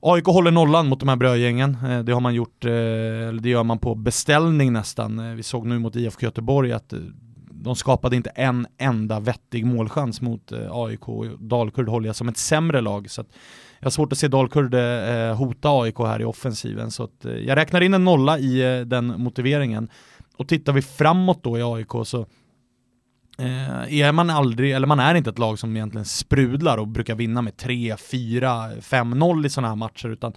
AIK 0.00 0.26
håller 0.26 0.50
nollan 0.50 0.88
mot 0.88 1.00
de 1.00 1.08
här 1.08 1.16
brödgängen. 1.16 1.76
Det 2.04 2.12
har 2.12 2.20
man 2.20 2.34
gjort, 2.34 2.64
eller 2.64 3.40
det 3.40 3.48
gör 3.48 3.64
man 3.64 3.78
på 3.78 3.94
beställning 3.94 4.72
nästan. 4.72 5.36
Vi 5.36 5.42
såg 5.42 5.66
nu 5.66 5.78
mot 5.78 5.96
IFK 5.96 6.24
Göteborg 6.26 6.72
att 6.72 6.92
de 7.62 7.76
skapade 7.76 8.16
inte 8.16 8.30
en 8.30 8.66
enda 8.78 9.20
vettig 9.20 9.66
målchans 9.66 10.20
mot 10.20 10.52
eh, 10.52 10.58
AIK. 10.70 11.00
Dalkurd 11.38 11.88
håller 11.88 12.06
jag 12.06 12.16
som 12.16 12.28
ett 12.28 12.36
sämre 12.36 12.80
lag. 12.80 13.10
Så 13.10 13.24
jag 13.78 13.86
har 13.86 13.90
svårt 13.90 14.12
att 14.12 14.18
se 14.18 14.28
Dalkurd 14.28 14.74
eh, 14.74 15.36
hota 15.36 15.68
AIK 15.68 15.98
här 15.98 16.20
i 16.20 16.24
offensiven. 16.24 16.90
Så 16.90 17.04
att, 17.04 17.24
eh, 17.24 17.32
jag 17.32 17.56
räknar 17.56 17.80
in 17.80 17.94
en 17.94 18.04
nolla 18.04 18.38
i 18.38 18.84
den 18.86 19.06
motiveringen. 19.06 19.88
Och 20.36 20.48
tittar 20.48 20.72
vi 20.72 20.82
framåt 20.82 21.42
då 21.42 21.58
i 21.58 21.62
AIK 21.62 21.90
så 22.04 22.26
är 23.88 24.12
man 24.12 24.30
aldrig, 24.30 24.72
eller 24.72 24.86
man 24.86 25.00
är 25.00 25.14
inte 25.14 25.30
ett 25.30 25.38
lag 25.38 25.58
som 25.58 25.76
egentligen 25.76 26.04
sprudlar 26.04 26.78
och 26.78 26.88
brukar 26.88 27.14
vinna 27.14 27.42
med 27.42 27.56
3, 27.56 27.96
4, 27.96 28.70
5-0 28.80 29.46
i 29.46 29.50
sådana 29.50 29.68
här 29.68 29.76
matcher 29.76 30.08
utan 30.08 30.32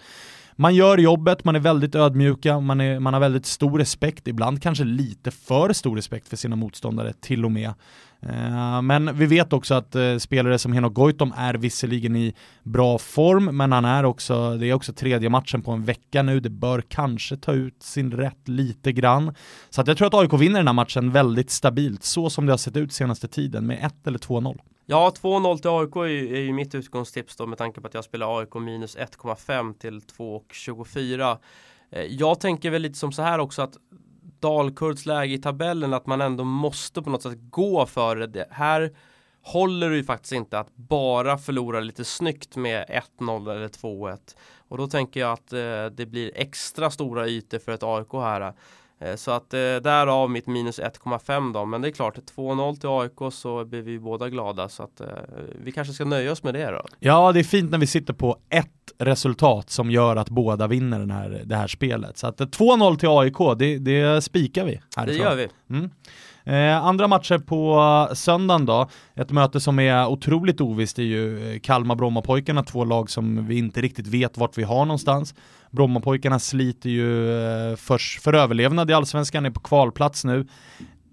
man 0.61 0.75
gör 0.75 0.97
jobbet, 0.97 1.43
man 1.43 1.55
är 1.55 1.59
väldigt 1.59 1.95
ödmjuka, 1.95 2.59
man, 2.59 2.81
är, 2.81 2.99
man 2.99 3.13
har 3.13 3.19
väldigt 3.19 3.45
stor 3.45 3.79
respekt, 3.79 4.27
ibland 4.27 4.61
kanske 4.61 4.83
lite 4.83 5.31
för 5.31 5.73
stor 5.73 5.95
respekt 5.95 6.27
för 6.27 6.37
sina 6.37 6.55
motståndare 6.55 7.13
till 7.13 7.45
och 7.45 7.51
med. 7.51 7.73
Eh, 8.21 8.81
men 8.81 9.17
vi 9.17 9.25
vet 9.25 9.53
också 9.53 9.73
att 9.73 9.95
eh, 9.95 10.17
spelare 10.17 10.57
som 10.59 10.73
Henok 10.73 10.93
Goitom 10.93 11.33
är 11.37 11.53
visserligen 11.53 12.15
i 12.15 12.33
bra 12.63 12.97
form, 12.97 13.57
men 13.57 13.71
han 13.71 13.85
är 13.85 14.03
också, 14.03 14.57
det 14.57 14.67
är 14.67 14.73
också 14.73 14.93
tredje 14.93 15.29
matchen 15.29 15.61
på 15.61 15.71
en 15.71 15.85
vecka 15.85 16.23
nu, 16.23 16.39
det 16.39 16.49
bör 16.49 16.81
kanske 16.81 17.37
ta 17.37 17.53
ut 17.53 17.83
sin 17.83 18.11
rätt 18.11 18.47
lite 18.47 18.91
grann. 18.91 19.35
Så 19.69 19.81
att 19.81 19.87
jag 19.87 19.97
tror 19.97 20.07
att 20.07 20.13
AIK 20.13 20.33
vinner 20.33 20.59
den 20.59 20.67
här 20.67 20.73
matchen 20.73 21.11
väldigt 21.11 21.51
stabilt, 21.51 22.03
så 22.03 22.29
som 22.29 22.45
det 22.45 22.51
har 22.51 22.57
sett 22.57 22.77
ut 22.77 22.93
senaste 22.93 23.27
tiden, 23.27 23.67
med 23.67 23.85
1 23.85 24.07
eller 24.07 24.19
2-0. 24.19 24.59
Ja, 24.91 25.13
2-0 25.21 25.57
till 25.57 25.69
AIK 25.69 25.95
är 25.95 26.05
ju, 26.05 26.35
är 26.37 26.41
ju 26.41 26.53
mitt 26.53 26.75
utgångstips 26.75 27.35
då 27.35 27.45
med 27.45 27.57
tanke 27.57 27.81
på 27.81 27.87
att 27.87 27.93
jag 27.93 28.03
spelar 28.03 28.39
AIK 28.39 28.53
minus 28.53 28.97
1,5 28.97 29.73
till 29.73 29.99
2,24. 29.99 31.37
Eh, 31.91 32.03
jag 32.03 32.39
tänker 32.39 32.69
väl 32.69 32.81
lite 32.81 32.97
som 32.99 33.11
så 33.11 33.21
här 33.21 33.39
också 33.39 33.61
att 33.61 33.77
Dalkurds 34.39 35.05
läge 35.05 35.33
i 35.33 35.37
tabellen 35.37 35.93
att 35.93 36.05
man 36.05 36.21
ändå 36.21 36.43
måste 36.43 37.01
på 37.01 37.09
något 37.09 37.21
sätt 37.21 37.37
gå 37.49 37.85
för 37.85 38.15
det. 38.15 38.47
Här 38.49 38.95
håller 39.41 39.89
det 39.89 39.95
ju 39.95 40.03
faktiskt 40.03 40.33
inte 40.33 40.59
att 40.59 40.75
bara 40.75 41.37
förlora 41.37 41.79
lite 41.79 42.05
snyggt 42.05 42.55
med 42.55 43.01
1-0 43.19 43.51
eller 43.51 43.67
2-1. 43.67 44.17
Och 44.67 44.77
då 44.77 44.87
tänker 44.87 45.19
jag 45.19 45.31
att 45.31 45.53
eh, 45.53 45.85
det 45.85 46.05
blir 46.05 46.31
extra 46.35 46.91
stora 46.91 47.27
ytor 47.27 47.59
för 47.59 47.71
ett 47.71 47.83
AIK 47.83 48.13
här. 48.13 48.53
Eh, 49.01 49.15
så 49.15 49.31
att 49.31 49.53
eh, 49.53 49.59
därav 49.59 50.29
mitt 50.29 50.47
minus 50.47 50.79
1,5 50.79 51.53
då. 51.53 51.65
Men 51.65 51.81
det 51.81 51.87
är 51.87 51.91
klart, 51.91 52.17
2-0 52.35 52.79
till 52.79 52.89
AIK 52.89 53.33
så 53.33 53.65
blir 53.65 53.81
vi 53.81 53.99
båda 53.99 54.29
glada. 54.29 54.69
Så 54.69 54.83
att 54.83 55.01
eh, 55.01 55.07
vi 55.63 55.71
kanske 55.71 55.93
ska 55.93 56.05
nöja 56.05 56.31
oss 56.31 56.43
med 56.43 56.53
det 56.53 56.71
då. 56.71 56.81
Ja, 56.99 57.31
det 57.31 57.39
är 57.39 57.43
fint 57.43 57.71
när 57.71 57.77
vi 57.77 57.87
sitter 57.87 58.13
på 58.13 58.37
ett 58.49 58.67
resultat 58.97 59.69
som 59.69 59.91
gör 59.91 60.15
att 60.15 60.29
båda 60.29 60.67
vinner 60.67 60.99
den 60.99 61.11
här, 61.11 61.41
det 61.45 61.55
här 61.55 61.67
spelet. 61.67 62.17
Så 62.17 62.27
att 62.27 62.39
2-0 62.39 62.97
till 62.97 63.09
AIK, 63.09 63.59
det, 63.59 63.77
det 63.77 64.21
spikar 64.21 64.65
vi. 64.65 64.81
Härifrån. 64.97 65.17
Det 65.17 65.23
gör 65.23 65.35
vi. 65.35 65.47
Mm. 65.69 65.89
Eh, 66.43 66.85
andra 66.85 67.07
matcher 67.07 67.37
på 67.37 68.07
söndagen 68.13 68.65
då, 68.65 68.89
ett 69.15 69.31
möte 69.31 69.59
som 69.59 69.79
är 69.79 70.07
otroligt 70.07 70.61
ovisst 70.61 70.99
är 70.99 71.03
ju 71.03 71.59
Kalmar-Brommapojkarna, 71.59 72.63
två 72.63 72.85
lag 72.85 73.09
som 73.09 73.47
vi 73.47 73.57
inte 73.57 73.81
riktigt 73.81 74.07
vet 74.07 74.37
vart 74.37 74.57
vi 74.57 74.63
har 74.63 74.85
någonstans. 74.85 75.35
Brommapojkarna 75.71 76.39
sliter 76.39 76.89
ju 76.89 77.31
eh, 77.41 77.75
för, 77.75 78.21
för 78.21 78.33
överlevnad 78.33 78.89
i 78.89 78.93
allsvenskan, 78.93 79.45
är 79.45 79.49
på 79.51 79.59
kvalplats 79.59 80.25
nu. 80.25 80.47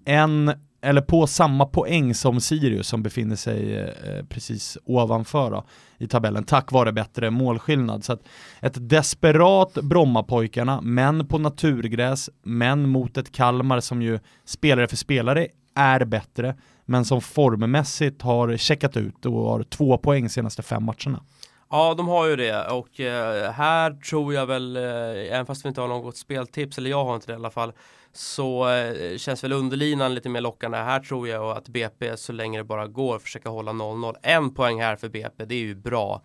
En 0.05 0.51
eller 0.81 1.01
på 1.01 1.27
samma 1.27 1.65
poäng 1.65 2.13
som 2.13 2.41
Sirius 2.41 2.87
som 2.87 3.03
befinner 3.03 3.35
sig 3.35 3.77
eh, 3.77 4.25
precis 4.25 4.77
ovanför 4.85 5.51
då, 5.51 5.65
i 5.97 6.07
tabellen 6.07 6.43
tack 6.43 6.71
vare 6.71 6.91
bättre 6.91 7.29
målskillnad. 7.29 8.03
Så 8.03 8.13
att 8.13 8.23
ett 8.61 8.89
desperat 8.89 9.73
Brommapojkarna, 9.73 10.81
men 10.81 11.27
på 11.27 11.37
naturgräs, 11.37 12.29
men 12.43 12.89
mot 12.89 13.17
ett 13.17 13.31
Kalmar 13.31 13.79
som 13.79 14.01
ju 14.01 14.19
spelare 14.45 14.87
för 14.87 14.97
spelare 14.97 15.47
är 15.75 16.05
bättre, 16.05 16.55
men 16.85 17.05
som 17.05 17.21
formmässigt 17.21 18.21
har 18.21 18.57
checkat 18.57 18.97
ut 18.97 19.25
och 19.25 19.49
har 19.49 19.63
två 19.63 19.97
poäng 19.97 20.29
senaste 20.29 20.61
fem 20.61 20.83
matcherna. 20.83 21.23
Ja, 21.71 21.93
de 21.97 22.07
har 22.07 22.25
ju 22.27 22.35
det 22.35 22.67
och 22.71 22.99
eh, 22.99 23.51
här 23.51 23.91
tror 23.91 24.33
jag 24.33 24.45
väl, 24.45 24.75
eh, 24.77 24.83
även 25.33 25.45
fast 25.45 25.65
vi 25.65 25.69
inte 25.69 25.81
har 25.81 25.87
något 25.87 26.17
speltips, 26.17 26.77
eller 26.77 26.89
jag 26.89 27.05
har 27.05 27.15
inte 27.15 27.27
det 27.27 27.33
i 27.33 27.35
alla 27.35 27.49
fall, 27.49 27.73
så 28.13 28.69
eh, 28.69 29.17
känns 29.17 29.43
väl 29.43 29.53
underlinan 29.53 30.15
lite 30.15 30.29
mer 30.29 30.41
lockande. 30.41 30.77
Här 30.77 30.99
tror 30.99 31.27
jag 31.27 31.57
att 31.57 31.67
BP 31.67 32.17
så 32.17 32.33
länge 32.33 32.57
det 32.59 32.63
bara 32.63 32.87
går 32.87 33.19
försöka 33.19 33.49
hålla 33.49 33.71
0-0. 33.71 34.15
En 34.21 34.53
poäng 34.53 34.81
här 34.81 34.95
för 34.95 35.09
BP, 35.09 35.45
det 35.45 35.55
är 35.55 35.59
ju 35.59 35.75
bra. 35.75 36.21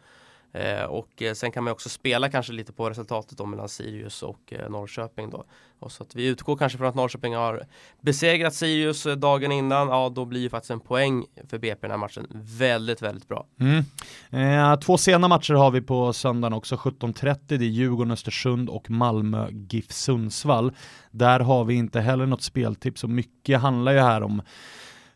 Eh, 0.55 0.85
och 0.85 1.23
eh, 1.23 1.35
sen 1.35 1.53
kan 1.53 1.65
man 1.65 1.73
också 1.73 1.89
spela 1.89 2.29
kanske 2.29 2.53
lite 2.53 2.73
på 2.73 2.91
resultatet 2.91 3.39
då 3.39 3.47
mellan 3.47 3.69
Sirius 3.69 4.23
och 4.23 4.53
eh, 4.53 4.71
Norrköping 4.71 5.31
då. 5.31 5.45
Och 5.79 5.93
så 5.93 6.03
att 6.03 6.15
vi 6.15 6.27
utgår 6.27 6.57
kanske 6.57 6.79
från 6.79 6.89
att 6.89 6.95
Norrköping 6.95 7.35
har 7.35 7.63
besegrat 8.01 8.55
Sirius 8.55 9.07
eh, 9.07 9.17
dagen 9.17 9.53
innan. 9.53 9.89
Ja, 9.89 10.09
då 10.09 10.25
blir 10.25 10.41
ju 10.41 10.51
faktiskt 10.51 10.71
en 10.71 10.81
poäng 10.81 11.25
för 11.49 11.59
BP 11.59 11.79
den 11.81 11.91
här 11.91 11.99
matchen 11.99 12.27
väldigt, 12.33 13.03
väldigt 13.03 13.29
bra. 13.29 13.47
Mm. 13.61 13.85
Eh, 14.31 14.79
två 14.79 14.99
sena 14.99 15.29
matcher 15.29 15.55
har 15.55 15.71
vi 15.71 15.81
på 15.81 16.13
söndagen 16.13 16.53
också. 16.53 16.77
17.30, 16.77 17.39
det 17.47 17.55
är 17.55 17.59
Djurgården, 17.59 18.11
Östersund 18.13 18.69
och 18.69 18.91
Malmö, 18.91 19.49
GIF 19.51 19.93
Sundsvall. 19.93 20.73
Där 21.11 21.41
har 21.41 21.65
vi 21.65 21.75
inte 21.75 22.01
heller 22.01 22.27
något 22.27 22.43
speltips 22.43 23.05
och 23.05 23.11
mycket 23.11 23.61
handlar 23.61 23.93
ju 23.93 23.99
här 23.99 24.23
om 24.23 24.43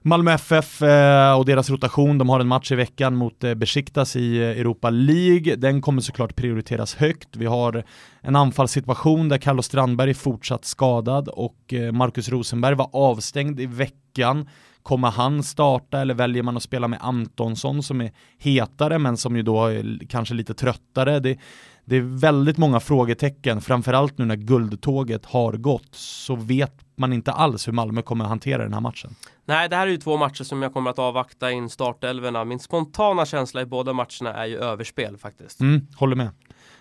Malmö 0.02 0.32
FF 0.32 0.82
eh, 0.82 1.38
och 1.38 1.44
deras 1.44 1.70
rotation, 1.70 2.18
de 2.18 2.28
har 2.28 2.40
en 2.40 2.48
match 2.48 2.72
i 2.72 2.74
veckan 2.74 3.16
mot 3.16 3.44
eh, 3.44 3.54
Besiktas 3.54 4.16
i 4.16 4.36
eh, 4.36 4.48
Europa 4.48 4.90
League. 4.90 5.56
Den 5.56 5.80
kommer 5.80 6.00
såklart 6.00 6.36
prioriteras 6.36 6.94
högt. 6.94 7.36
Vi 7.36 7.46
har 7.46 7.84
en 8.20 8.36
anfallssituation 8.36 9.28
där 9.28 9.38
Carlos 9.38 9.66
Strandberg 9.66 10.10
är 10.10 10.14
fortsatt 10.14 10.64
skadad 10.64 11.28
och 11.28 11.74
Marcus 11.92 12.28
Rosenberg 12.28 12.74
var 12.74 12.90
avstängd 12.92 13.60
i 13.60 13.66
veckan. 13.66 14.48
Kommer 14.82 15.10
han 15.10 15.42
starta 15.42 16.00
eller 16.00 16.14
väljer 16.14 16.42
man 16.42 16.56
att 16.56 16.62
spela 16.62 16.88
med 16.88 16.98
Antonsson 17.02 17.82
som 17.82 18.00
är 18.00 18.10
hetare 18.38 18.98
men 18.98 19.16
som 19.16 19.36
ju 19.36 19.42
då 19.42 19.66
är 19.66 19.98
kanske 20.08 20.34
lite 20.34 20.54
tröttare? 20.54 21.20
Det, 21.20 21.38
det 21.84 21.96
är 21.96 22.20
väldigt 22.20 22.58
många 22.58 22.80
frågetecken, 22.80 23.60
framförallt 23.60 24.18
nu 24.18 24.24
när 24.24 24.36
guldtåget 24.36 25.26
har 25.26 25.52
gått 25.52 25.94
så 25.94 26.36
vet 26.36 26.87
man 26.98 27.12
inte 27.12 27.32
alls 27.32 27.68
hur 27.68 27.72
Malmö 27.72 28.02
kommer 28.02 28.24
att 28.24 28.28
hantera 28.28 28.62
den 28.62 28.74
här 28.74 28.80
matchen. 28.80 29.14
Nej, 29.44 29.68
det 29.68 29.76
här 29.76 29.86
är 29.86 29.90
ju 29.90 29.96
två 29.96 30.16
matcher 30.16 30.44
som 30.44 30.62
jag 30.62 30.72
kommer 30.72 30.90
att 30.90 30.98
avvakta 30.98 31.50
in 31.50 31.70
startelverna. 31.70 32.44
Min 32.44 32.58
spontana 32.58 33.26
känsla 33.26 33.60
i 33.60 33.66
båda 33.66 33.92
matcherna 33.92 34.34
är 34.34 34.46
ju 34.46 34.58
överspel 34.58 35.16
faktiskt. 35.16 35.60
Mm, 35.60 35.86
håller 35.96 36.16
med. 36.16 36.30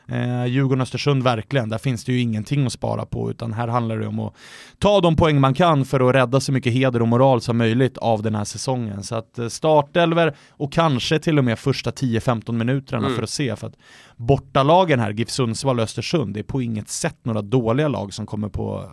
Eh, 0.10 0.46
Djurgården-Östersund 0.46 1.24
verkligen, 1.24 1.70
där 1.70 1.78
finns 1.78 2.04
det 2.04 2.12
ju 2.12 2.22
ingenting 2.22 2.66
att 2.66 2.72
spara 2.72 3.06
på 3.06 3.32
utan 3.32 3.54
här 3.54 3.68
handlar 3.68 3.98
det 3.98 4.08
om 4.08 4.20
att 4.20 4.34
ta 4.80 5.02
de 5.02 5.16
poäng 5.16 5.40
man 5.40 5.54
kan 5.54 5.86
för 5.86 6.10
att 6.10 6.16
rädda 6.16 6.40
så 6.40 6.52
mycket 6.52 6.74
heder 6.74 7.02
och 7.02 7.08
moral 7.08 7.42
som 7.42 7.58
möjligt 7.58 7.98
av 7.98 8.24
den 8.24 8.36
här 8.36 8.44
säsongen. 8.44 9.04
Så 9.04 9.16
att 9.16 9.40
eh, 9.40 9.48
startelver 9.48 10.36
och 10.50 10.74
kanske 10.74 11.20
till 11.20 11.38
och 11.38 11.44
med 11.44 11.60
första 11.60 11.92
10-15 11.92 12.52
minuterna 12.52 13.06
mm. 13.06 13.16
för 13.16 13.24
att 13.24 13.30
se. 13.30 13.56
För 13.56 13.68
att 13.68 13.76
bortalagen 14.16 15.00
här, 15.00 15.12
GIF 15.12 15.30
Sundsvall 15.30 15.80
och 15.80 15.84
Östersund, 15.84 16.34
det 16.34 16.40
är 16.40 16.44
på 16.44 16.62
inget 16.62 16.90
sätt 16.90 17.18
några 17.24 17.42
dåliga 17.42 17.88
lag 17.88 18.14
som 18.14 18.26
kommer 18.26 18.50
på, 18.50 18.84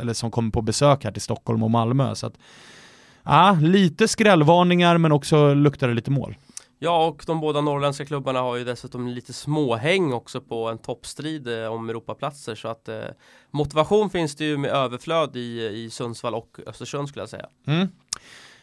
eller 0.00 0.12
som 0.12 0.30
kommer 0.30 0.50
på 0.50 0.62
besök 0.62 1.04
här 1.04 1.12
till 1.12 1.22
Stockholm 1.22 1.62
och 1.62 1.70
Malmö. 1.70 2.14
Så 2.14 2.26
att, 2.26 2.34
ja, 3.22 3.58
lite 3.60 4.08
skrällvarningar 4.08 4.98
men 4.98 5.12
också 5.12 5.54
luktar 5.54 5.88
det 5.88 5.94
lite 5.94 6.10
mål. 6.10 6.36
Ja, 6.82 7.06
och 7.06 7.22
de 7.26 7.40
båda 7.40 7.60
norrländska 7.60 8.04
klubbarna 8.04 8.40
har 8.40 8.56
ju 8.56 8.64
dessutom 8.64 9.08
lite 9.08 9.32
småhäng 9.32 10.12
också 10.12 10.40
på 10.40 10.68
en 10.68 10.78
toppstrid 10.78 11.48
eh, 11.48 11.72
om 11.72 11.88
Europaplatser 11.88 12.54
så 12.54 12.68
att 12.68 12.88
eh, 12.88 12.98
motivation 13.50 14.10
finns 14.10 14.36
det 14.36 14.44
ju 14.44 14.56
med 14.56 14.70
överflöd 14.70 15.36
i, 15.36 15.66
i 15.66 15.90
Sundsvall 15.90 16.34
och 16.34 16.58
Östersund 16.66 17.08
skulle 17.08 17.22
jag 17.22 17.28
säga. 17.28 17.46
Mm. 17.66 17.88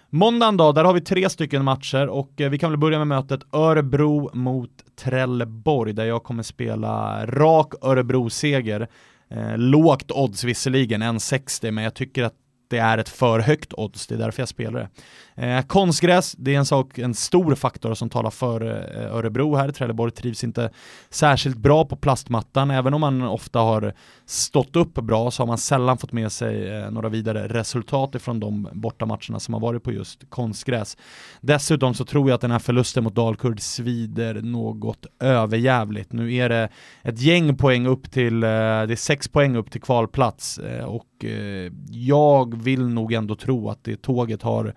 Måndagen 0.10 0.58
då, 0.58 0.72
där 0.72 0.84
har 0.84 0.94
vi 0.94 1.02
tre 1.02 1.30
stycken 1.30 1.64
matcher 1.64 2.08
och 2.08 2.42
eh, 2.42 2.50
vi 2.50 2.60
kan 2.60 2.72
väl 2.72 2.80
börja 2.80 2.98
med 2.98 3.08
mötet 3.08 3.42
Örebro 3.52 4.30
mot 4.34 4.72
Trelleborg 4.96 5.94
där 5.94 6.06
jag 6.06 6.24
kommer 6.24 6.44
spela 6.44 7.26
rak 7.26 7.74
Örebro-seger. 7.82 8.88
Eh, 9.30 9.58
lågt 9.58 10.12
odds 10.12 10.44
visserligen, 10.44 11.04
1,60 11.04 11.72
men 11.72 11.84
jag 11.84 11.94
tycker 11.94 12.24
att 12.24 12.36
det 12.70 12.78
är 12.78 12.98
ett 12.98 13.10
för 13.10 13.40
högt 13.40 13.74
odds, 13.74 14.08
det 14.08 14.16
är 14.16 14.20
därför 14.20 14.42
jag 14.42 14.50
spelar 14.50 14.80
det. 14.80 14.90
Eh, 15.38 15.62
konstgräs, 15.62 16.36
det 16.38 16.54
är 16.54 16.58
en 16.58 16.66
sak, 16.66 16.98
en 16.98 17.14
stor 17.14 17.56
faktor 17.56 17.94
som 17.94 18.10
talar 18.10 18.30
för 18.30 18.62
eh, 18.62 19.16
Örebro 19.16 19.56
här. 19.56 19.72
Trelleborg 19.72 20.12
trivs 20.12 20.44
inte 20.44 20.70
särskilt 21.10 21.58
bra 21.58 21.86
på 21.86 21.96
plastmattan, 21.96 22.72
även 22.72 22.94
om 22.94 23.02
man 23.02 23.22
ofta 23.22 23.60
har 23.60 23.94
stått 24.26 24.76
upp 24.76 24.94
bra 24.94 25.32
så 25.32 25.42
har 25.42 25.48
man 25.48 25.58
sällan 25.58 25.98
fått 25.98 26.12
med 26.12 26.32
sig 26.32 26.78
eh, 26.78 26.92
några 26.92 27.10
vidare 27.10 27.48
resultat 27.48 28.16
ifrån 28.16 28.40
de 28.40 28.70
bortamatcherna 28.74 29.40
som 29.40 29.54
har 29.54 29.62
varit 29.62 29.84
på 29.84 29.92
just 29.92 30.30
konstgräs. 30.30 30.98
Dessutom 31.42 31.94
så 31.94 32.06
tror 32.06 32.30
jag 32.30 32.36
att 32.36 32.42
den 32.42 32.52
här 32.52 32.60
förlusten 32.60 33.04
mot 33.04 33.16
Dalkurd 33.16 33.62
svider 33.62 34.42
något 34.42 35.06
överjävligt. 35.20 36.14
Nu 36.14 36.34
är 36.34 36.50
det 36.50 36.70
ett 37.04 37.22
gäng 37.22 37.58
poäng 37.58 37.88
upp 37.88 38.12
till, 38.12 38.44
eh, 38.44 38.50
det 38.50 38.54
är 38.94 38.96
sex 38.96 39.28
poäng 39.28 39.56
upp 39.56 39.72
till 39.72 39.82
kvalplats 39.82 40.58
eh, 40.58 40.86
och 40.86 41.26
eh, 41.26 41.72
jag 41.90 42.64
vill 42.64 42.88
nog 42.88 43.14
ändå 43.14 43.36
tro 43.36 43.70
att 43.70 43.84
det 43.84 44.02
tåget 44.02 44.42
har 44.42 44.74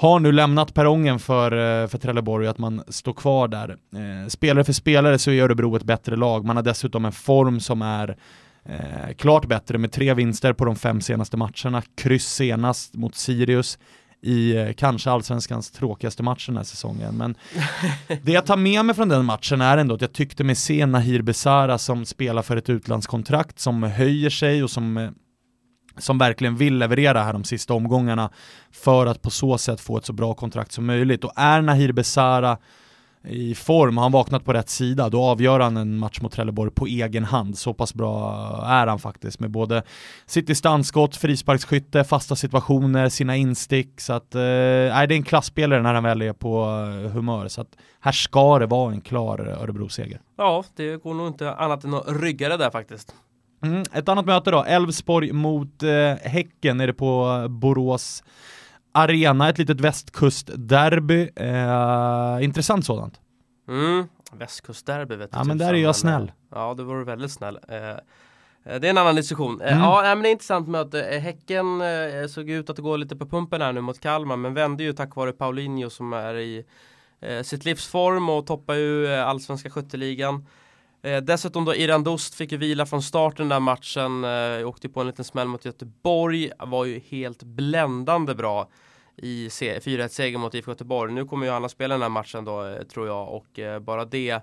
har 0.00 0.20
nu 0.20 0.32
lämnat 0.32 0.74
perrongen 0.74 1.18
för, 1.18 1.52
eh, 1.52 1.88
för 1.88 1.98
Trelleborg 1.98 2.46
och 2.46 2.50
att 2.50 2.58
man 2.58 2.82
står 2.88 3.12
kvar 3.12 3.48
där. 3.48 3.68
Eh, 3.70 4.28
spelare 4.28 4.64
för 4.64 4.72
spelare 4.72 5.18
så 5.18 5.30
är 5.30 5.42
Örebro 5.42 5.76
ett 5.76 5.82
bättre 5.82 6.16
lag, 6.16 6.44
man 6.44 6.56
har 6.56 6.62
dessutom 6.62 7.04
en 7.04 7.12
form 7.12 7.60
som 7.60 7.82
är 7.82 8.16
eh, 8.64 9.14
klart 9.16 9.46
bättre 9.46 9.78
med 9.78 9.92
tre 9.92 10.14
vinster 10.14 10.52
på 10.52 10.64
de 10.64 10.76
fem 10.76 11.00
senaste 11.00 11.36
matcherna, 11.36 11.82
kryss 11.94 12.26
senast 12.26 12.94
mot 12.94 13.14
Sirius 13.14 13.78
i 14.22 14.56
eh, 14.56 14.72
kanske 14.72 15.10
allsvenskans 15.10 15.70
tråkigaste 15.70 16.22
match 16.22 16.46
den 16.46 16.56
här 16.56 16.64
säsongen. 16.64 17.16
Men 17.16 17.34
det 18.22 18.32
jag 18.32 18.46
tar 18.46 18.56
med 18.56 18.84
mig 18.84 18.94
från 18.94 19.08
den 19.08 19.24
matchen 19.24 19.60
är 19.60 19.78
ändå 19.78 19.94
att 19.94 20.00
jag 20.00 20.12
tyckte 20.12 20.44
mig 20.44 20.54
se 20.54 20.86
Nahir 20.86 21.22
Besara 21.22 21.78
som 21.78 22.04
spelar 22.04 22.42
för 22.42 22.56
ett 22.56 22.70
utlandskontrakt 22.70 23.58
som 23.58 23.82
höjer 23.82 24.30
sig 24.30 24.62
och 24.62 24.70
som 24.70 24.96
eh, 24.96 25.10
som 26.00 26.18
verkligen 26.18 26.56
vill 26.56 26.78
leverera 26.78 27.22
här 27.22 27.32
de 27.32 27.44
sista 27.44 27.74
omgångarna 27.74 28.30
för 28.70 29.06
att 29.06 29.22
på 29.22 29.30
så 29.30 29.58
sätt 29.58 29.80
få 29.80 29.98
ett 29.98 30.04
så 30.04 30.12
bra 30.12 30.34
kontrakt 30.34 30.72
som 30.72 30.86
möjligt. 30.86 31.24
Och 31.24 31.32
är 31.36 31.60
Nahir 31.62 31.92
Besara 31.92 32.58
i 33.24 33.54
form, 33.54 33.96
har 33.96 34.04
han 34.04 34.12
vaknat 34.12 34.44
på 34.44 34.52
rätt 34.52 34.68
sida, 34.68 35.08
då 35.08 35.22
avgör 35.22 35.60
han 35.60 35.76
en 35.76 35.98
match 35.98 36.20
mot 36.20 36.32
Trelleborg 36.32 36.70
på 36.70 36.86
egen 36.86 37.24
hand. 37.24 37.58
Så 37.58 37.74
pass 37.74 37.94
bra 37.94 38.34
är 38.66 38.86
han 38.86 38.98
faktiskt 38.98 39.40
med 39.40 39.50
både 39.50 39.82
sitt 40.26 40.46
distansskott, 40.46 41.16
frisparksskytte, 41.16 42.04
fasta 42.04 42.36
situationer, 42.36 43.08
sina 43.08 43.36
instick. 43.36 44.00
Så 44.00 44.12
att, 44.12 44.34
eh, 44.34 44.40
det 44.40 44.44
är 44.94 45.12
en 45.12 45.22
klassspelare 45.22 45.82
när 45.82 45.94
han 45.94 46.02
väl 46.02 46.22
är 46.22 46.32
på 46.32 46.64
eh, 46.64 47.10
humör. 47.10 47.48
Så 47.48 47.60
att 47.60 47.76
här 48.00 48.12
ska 48.12 48.58
det 48.58 48.66
vara 48.66 48.92
en 48.92 49.00
klar 49.00 49.38
Örebro-seger. 49.38 50.20
Ja, 50.36 50.64
det 50.76 51.02
går 51.02 51.14
nog 51.14 51.26
inte 51.26 51.54
annat 51.54 51.84
än 51.84 51.94
att 51.94 52.04
rygga 52.08 52.48
det 52.48 52.56
där 52.56 52.70
faktiskt. 52.70 53.14
Mm, 53.62 53.82
ett 53.92 54.08
annat 54.08 54.26
möte 54.26 54.50
då, 54.50 54.64
Elfsborg 54.64 55.32
mot 55.32 55.82
eh, 55.82 56.14
Häcken 56.22 56.80
är 56.80 56.86
det 56.86 56.94
på 56.94 57.46
Borås 57.48 58.22
Arena, 58.92 59.48
ett 59.48 59.58
litet 59.58 59.80
västkustderby. 59.80 61.30
Eh, 61.36 62.44
intressant 62.44 62.86
sådant. 62.86 63.20
Mm, 63.68 64.08
västkustderby 64.32 65.16
vet 65.16 65.32
du. 65.32 65.38
Ja 65.38 65.44
men 65.44 65.58
där 65.58 65.74
är 65.74 65.78
jag 65.78 65.96
snäll. 65.96 66.32
Ja, 66.50 66.74
du 66.76 66.84
var 66.84 67.04
väldigt 67.04 67.32
snäll. 67.32 67.58
Eh, 67.68 67.90
eh, 67.90 67.96
det 68.64 68.70
är 68.70 68.84
en 68.84 68.98
annan 68.98 69.14
diskussion. 69.14 69.60
Eh, 69.60 69.72
mm. 69.72 69.84
Ja, 69.84 70.02
men 70.02 70.22
det 70.22 70.28
är 70.28 70.32
intressant 70.32 70.68
möte. 70.68 71.20
Häcken 71.22 71.82
såg 72.28 72.50
ut 72.50 72.70
att 72.70 72.78
gå 72.78 72.96
lite 72.96 73.16
på 73.16 73.26
pumpen 73.26 73.62
här 73.62 73.72
nu 73.72 73.80
mot 73.80 74.00
Kalmar, 74.00 74.36
men 74.36 74.54
vände 74.54 74.82
ju 74.82 74.92
tack 74.92 75.16
vare 75.16 75.32
Paulinho 75.32 75.90
som 75.90 76.12
är 76.12 76.34
i 76.34 76.64
sitt 77.44 77.64
livsform 77.64 78.28
och 78.28 78.46
toppar 78.46 78.74
ju 78.74 79.08
allsvenska 79.08 79.70
skytteligan. 79.70 80.46
Eh, 81.02 81.22
dessutom 81.22 81.64
då 81.64 81.74
Iran 81.74 82.04
Dost 82.04 82.34
fick 82.34 82.52
ju 82.52 82.58
vila 82.58 82.86
från 82.86 83.02
starten 83.02 83.48
den 83.48 83.48
där 83.48 83.60
matchen, 83.60 84.24
eh, 84.24 84.68
åkte 84.68 84.88
på 84.88 85.00
en 85.00 85.06
liten 85.06 85.24
smäll 85.24 85.48
mot 85.48 85.64
Göteborg, 85.64 86.50
var 86.58 86.84
ju 86.84 86.98
helt 86.98 87.42
bländande 87.42 88.34
bra 88.34 88.68
i 89.16 89.48
4-1-seger 89.48 90.38
mot 90.38 90.54
IFK 90.54 90.70
Göteborg. 90.70 91.12
Nu 91.12 91.24
kommer 91.24 91.46
ju 91.46 91.52
han 91.52 91.64
att 91.64 91.70
spela 91.70 91.94
den 91.94 92.02
här 92.02 92.08
matchen 92.08 92.44
då, 92.44 92.66
eh, 92.66 92.82
tror 92.82 93.06
jag, 93.06 93.28
och 93.28 93.58
eh, 93.58 93.78
bara 93.78 94.04
det 94.04 94.40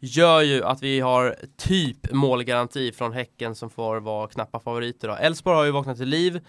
gör 0.00 0.40
ju 0.40 0.64
att 0.64 0.82
vi 0.82 1.00
har 1.00 1.36
typ 1.56 2.12
målgaranti 2.12 2.92
från 2.92 3.12
Häcken 3.12 3.54
som 3.54 3.70
får 3.70 4.00
vara 4.00 4.28
knappa 4.28 4.60
favoriter 4.60 5.08
då. 5.08 5.14
Elfsborg 5.14 5.56
har 5.56 5.64
ju 5.64 5.70
vaknat 5.70 5.96
till 5.96 6.08
liv, 6.08 6.40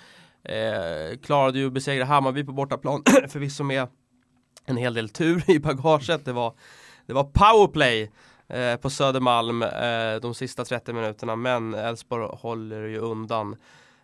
eh, 0.43 1.17
klarade 1.23 1.59
ju 1.59 1.67
att 1.67 1.73
besegra 1.73 2.05
Hammarby 2.05 2.43
på 2.43 2.51
bortaplan, 2.51 3.03
förvisso 3.27 3.63
med 3.63 3.87
en 4.65 4.77
hel 4.77 4.93
del 4.93 5.09
tur 5.09 5.49
i 5.49 5.59
bagaget. 5.59 6.25
Det 6.25 6.33
var, 6.33 6.53
det 7.05 7.13
var 7.13 7.23
powerplay 7.23 8.11
eh, 8.53 8.75
på 8.75 8.89
Södermalm 8.89 9.63
eh, 9.63 10.21
de 10.21 10.33
sista 10.33 10.65
30 10.65 10.93
minuterna, 10.93 11.35
men 11.35 11.73
Elfsborg 11.73 12.27
håller 12.31 12.87
ju 12.87 12.97
undan. 12.97 13.55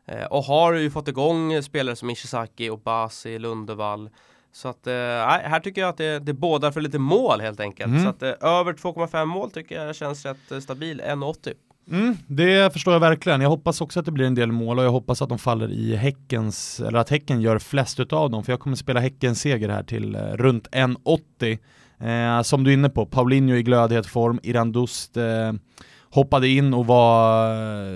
Eh, 0.06 0.25
och 0.25 0.44
har 0.44 0.74
ju 0.74 0.92
fått 0.92 1.08
igång 1.08 1.63
spelare 1.63 1.96
som 1.96 2.10
Ishizaki 2.10 2.70
och 2.70 2.80
Basi, 2.80 3.39
Lundevall. 3.39 4.10
Så 4.51 4.68
att, 4.68 4.86
här 4.86 5.60
tycker 5.60 5.82
jag 5.82 5.89
att 5.89 5.98
det, 5.98 6.20
det 6.20 6.34
bådar 6.34 6.72
för 6.72 6.82
lite 6.82 7.00
mål 7.00 7.42
helt 7.42 7.60
enkelt. 7.60 7.89
Mm. 7.89 8.04
Så 8.04 8.10
att 8.10 8.24
över 8.24 8.74
2,5 8.74 9.25
mål 9.25 9.51
tycker 9.51 9.86
jag 9.86 9.96
känns 9.96 10.25
rätt 10.25 10.63
stabil, 10.63 11.01
1,80. 11.01 11.54
Mm, 11.92 12.18
det 12.27 12.74
förstår 12.74 12.94
jag 12.94 13.00
verkligen. 13.00 13.42
Jag 13.42 13.50
hoppas 13.50 13.82
också 13.82 14.00
att 14.00 14.06
det 14.06 14.12
blir 14.12 14.25
en 14.25 14.36
del 14.36 14.51
mål 14.51 14.80
och 14.80 14.86
jag 14.86 14.92
hoppas 14.92 15.22
att 15.22 15.30
de 15.30 15.39
faller 15.39 15.72
i 15.72 15.96
Häckens, 15.96 16.80
eller 16.80 17.00
att 17.00 17.10
Häcken 17.10 17.42
gör 17.42 17.60
flest 17.60 18.00
utav 18.00 18.30
dem, 18.30 18.44
för 18.44 18.54
jag 18.54 18.60
kommer 18.60 18.75
spela 18.75 19.00
Häckens 19.00 19.42
seger 19.42 19.70
här 19.70 19.84
till 19.84 20.16
runt 20.16 20.68
1,80. 20.68 21.58
Eh, 22.00 22.42
som 22.42 22.63
du 22.63 22.70
är 22.70 22.74
inne 22.74 22.89
på, 22.89 23.06
Paulinho 23.06 23.56
i 23.56 23.63
glödhet 23.63 24.06
form, 24.06 24.39
Irandust 24.44 25.18
eh, 25.18 25.54
hoppade 26.10 26.48
in 26.48 26.74
och 26.74 26.86
var 26.86 27.50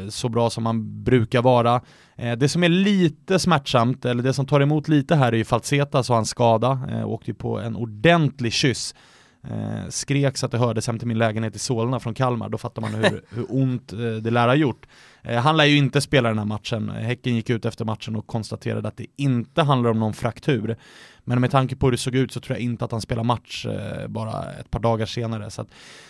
eh, 0.03 0.09
så 0.09 0.29
bra 0.29 0.49
som 0.49 0.63
man 0.63 1.03
brukar 1.03 1.41
vara. 1.41 1.81
Eh, 2.15 2.37
det 2.37 2.49
som 2.49 2.63
är 2.63 2.69
lite 2.69 3.39
smärtsamt, 3.39 4.05
eller 4.05 4.23
det 4.23 4.33
som 4.33 4.45
tar 4.45 4.61
emot 4.61 4.87
lite 4.87 5.15
här 5.15 5.31
är 5.31 5.37
ju 5.37 5.45
Falsetas 5.45 6.09
och 6.09 6.15
hans 6.15 6.29
skada, 6.29 6.79
eh, 6.91 7.09
åkte 7.09 7.31
ju 7.31 7.35
på 7.35 7.59
en 7.59 7.75
ordentlig 7.75 8.53
kyss. 8.53 8.95
Eh, 9.43 9.89
skrek 9.89 10.37
så 10.37 10.45
att 10.45 10.51
det 10.51 10.57
hördes 10.57 10.87
hem 10.87 10.99
till 10.99 11.07
min 11.07 11.17
lägenhet 11.17 11.55
i 11.55 11.59
Solna 11.59 11.99
från 11.99 12.13
Kalmar, 12.13 12.49
då 12.49 12.57
fattar 12.57 12.81
man 12.81 12.93
hur, 12.93 13.23
hur 13.29 13.45
ont 13.49 13.93
eh, 13.93 13.99
det 13.99 14.31
lär 14.31 14.47
ha 14.47 14.55
gjort. 14.55 14.87
Eh, 15.23 15.41
han 15.41 15.57
lär 15.57 15.65
ju 15.65 15.77
inte 15.77 16.01
spela 16.01 16.29
den 16.29 16.37
här 16.37 16.45
matchen, 16.45 16.89
Häcken 16.89 17.35
gick 17.35 17.49
ut 17.49 17.65
efter 17.65 17.85
matchen 17.85 18.15
och 18.15 18.27
konstaterade 18.27 18.87
att 18.87 18.97
det 18.97 19.05
inte 19.17 19.61
handlar 19.61 19.89
om 19.89 19.99
någon 19.99 20.13
fraktur. 20.13 20.77
Men 21.23 21.41
med 21.41 21.51
tanke 21.51 21.75
på 21.75 21.85
hur 21.85 21.91
det 21.91 21.97
såg 21.97 22.15
ut 22.15 22.31
så 22.31 22.39
tror 22.39 22.57
jag 22.57 22.63
inte 22.63 22.85
att 22.85 22.91
han 22.91 23.01
spelar 23.01 23.23
match 23.23 23.65
eh, 23.65 24.07
bara 24.07 24.53
ett 24.53 24.71
par 24.71 24.79
dagar 24.79 25.05
senare. 25.05 25.49
Så 25.49 25.61
att, 25.61 25.67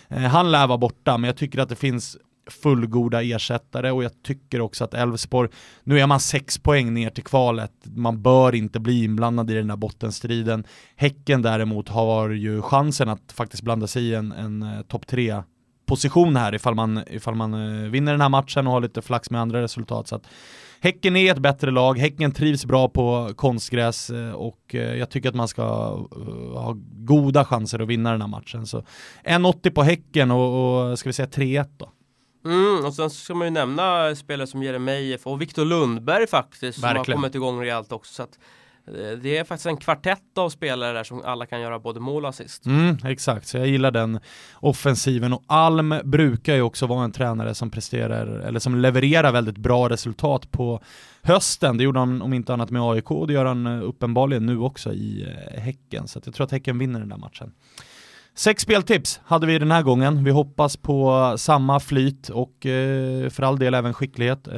eh, 0.09 0.21
han 0.21 0.51
lär 0.51 0.67
vara 0.67 0.77
borta, 0.77 1.17
men 1.17 1.27
jag 1.27 1.37
tycker 1.37 1.59
att 1.59 1.69
det 1.69 1.75
finns 1.75 2.17
fullgoda 2.49 3.23
ersättare 3.23 3.91
och 3.91 4.03
jag 4.03 4.23
tycker 4.23 4.61
också 4.61 4.83
att 4.83 4.93
Elfsborg, 4.93 5.49
nu 5.83 5.99
är 5.99 6.07
man 6.07 6.19
sex 6.19 6.57
poäng 6.57 6.93
ner 6.93 7.09
till 7.09 7.23
kvalet, 7.23 7.71
man 7.83 8.21
bör 8.21 8.55
inte 8.55 8.79
bli 8.79 9.03
inblandad 9.03 9.51
i 9.51 9.53
den 9.53 9.69
här 9.69 9.77
bottenstriden. 9.77 10.63
Häcken 10.95 11.41
däremot 11.41 11.89
har 11.89 12.29
ju 12.29 12.61
chansen 12.61 13.09
att 13.09 13.31
faktiskt 13.31 13.63
blanda 13.63 13.87
sig 13.87 14.03
i 14.03 14.15
en, 14.15 14.31
en 14.31 14.63
eh, 14.63 14.81
topp 14.81 15.07
tre 15.07 15.43
position 15.85 16.35
här 16.35 16.55
ifall 16.55 16.75
man, 16.75 17.03
ifall 17.07 17.35
man 17.35 17.53
eh, 17.53 17.89
vinner 17.89 18.11
den 18.11 18.21
här 18.21 18.29
matchen 18.29 18.67
och 18.67 18.73
har 18.73 18.81
lite 18.81 19.01
flax 19.01 19.29
med 19.29 19.41
andra 19.41 19.61
resultat. 19.61 20.07
Så 20.07 20.15
att 20.15 20.27
Häcken 20.83 21.15
är 21.15 21.31
ett 21.31 21.39
bättre 21.39 21.71
lag, 21.71 21.97
Häcken 21.97 22.31
trivs 22.31 22.65
bra 22.65 22.89
på 22.89 23.31
konstgräs 23.35 24.09
eh, 24.09 24.31
och 24.31 24.73
jag 24.73 25.09
tycker 25.09 25.29
att 25.29 25.35
man 25.35 25.47
ska 25.47 25.63
ha 26.53 26.77
goda 26.93 27.45
chanser 27.45 27.79
att 27.79 27.87
vinna 27.87 28.11
den 28.11 28.21
här 28.21 28.27
matchen. 28.27 28.65
Så 28.65 28.83
1,80 29.23 29.69
på 29.69 29.83
Häcken 29.83 30.31
och, 30.31 30.89
och 30.89 30.99
ska 30.99 31.09
vi 31.09 31.13
säga 31.13 31.27
3-1 31.27 31.67
då. 31.77 31.89
Mm, 32.45 32.85
och 32.85 32.93
sen 32.93 33.09
ska 33.09 33.33
man 33.33 33.47
ju 33.47 33.51
nämna 33.51 34.15
spelare 34.15 34.47
som 34.47 34.63
Jeremejeff 34.63 35.27
och 35.27 35.41
Viktor 35.41 35.65
Lundberg 35.65 36.27
faktiskt 36.27 36.83
Verkligen. 36.83 37.05
som 37.05 37.11
har 37.11 37.17
kommit 37.17 37.35
igång 37.35 37.61
rejält 37.61 37.91
också. 37.91 38.13
Så 38.13 38.23
att, 38.23 38.39
eh, 38.87 39.17
det 39.21 39.37
är 39.37 39.43
faktiskt 39.43 39.65
en 39.65 39.77
kvartett 39.77 40.37
av 40.37 40.49
spelare 40.49 40.93
där 40.93 41.03
som 41.03 41.21
alla 41.25 41.45
kan 41.45 41.61
göra 41.61 41.79
både 41.79 41.99
mål 41.99 42.23
och 42.23 42.29
assist. 42.29 42.65
Mm, 42.65 42.97
exakt, 43.05 43.47
så 43.47 43.57
jag 43.57 43.67
gillar 43.67 43.91
den 43.91 44.19
offensiven 44.53 45.33
och 45.33 45.43
Alm 45.47 45.95
brukar 46.03 46.55
ju 46.55 46.61
också 46.61 46.87
vara 46.87 47.03
en 47.03 47.11
tränare 47.11 47.55
som 47.55 47.69
presterar 47.69 48.27
eller 48.27 48.59
som 48.59 48.75
levererar 48.75 49.31
väldigt 49.31 49.57
bra 49.57 49.89
resultat 49.89 50.51
på 50.51 50.81
hösten. 51.21 51.77
Det 51.77 51.83
gjorde 51.83 51.99
han 51.99 52.21
om 52.21 52.33
inte 52.33 52.53
annat 52.53 52.69
med 52.69 52.81
AIK 52.81 53.11
och 53.11 53.27
det 53.27 53.33
gör 53.33 53.45
han 53.45 53.67
eh, 53.67 53.83
uppenbarligen 53.83 54.45
nu 54.45 54.59
också 54.59 54.93
i 54.93 55.27
eh, 55.53 55.61
Häcken. 55.61 56.07
Så 56.07 56.21
jag 56.25 56.33
tror 56.33 56.45
att 56.45 56.51
Häcken 56.51 56.77
vinner 56.77 56.99
den 56.99 57.09
där 57.09 57.17
matchen. 57.17 57.53
Sex 58.35 58.61
speltips 58.63 59.21
hade 59.25 59.47
vi 59.47 59.59
den 59.59 59.71
här 59.71 59.83
gången. 59.83 60.23
Vi 60.23 60.31
hoppas 60.31 60.77
på 60.77 61.33
samma 61.37 61.79
flyt 61.79 62.29
och 62.29 62.65
eh, 62.65 63.29
för 63.29 63.43
all 63.43 63.59
del 63.59 63.73
även 63.73 63.93
skicklighet. 63.93 64.47
Eh, 64.47 64.53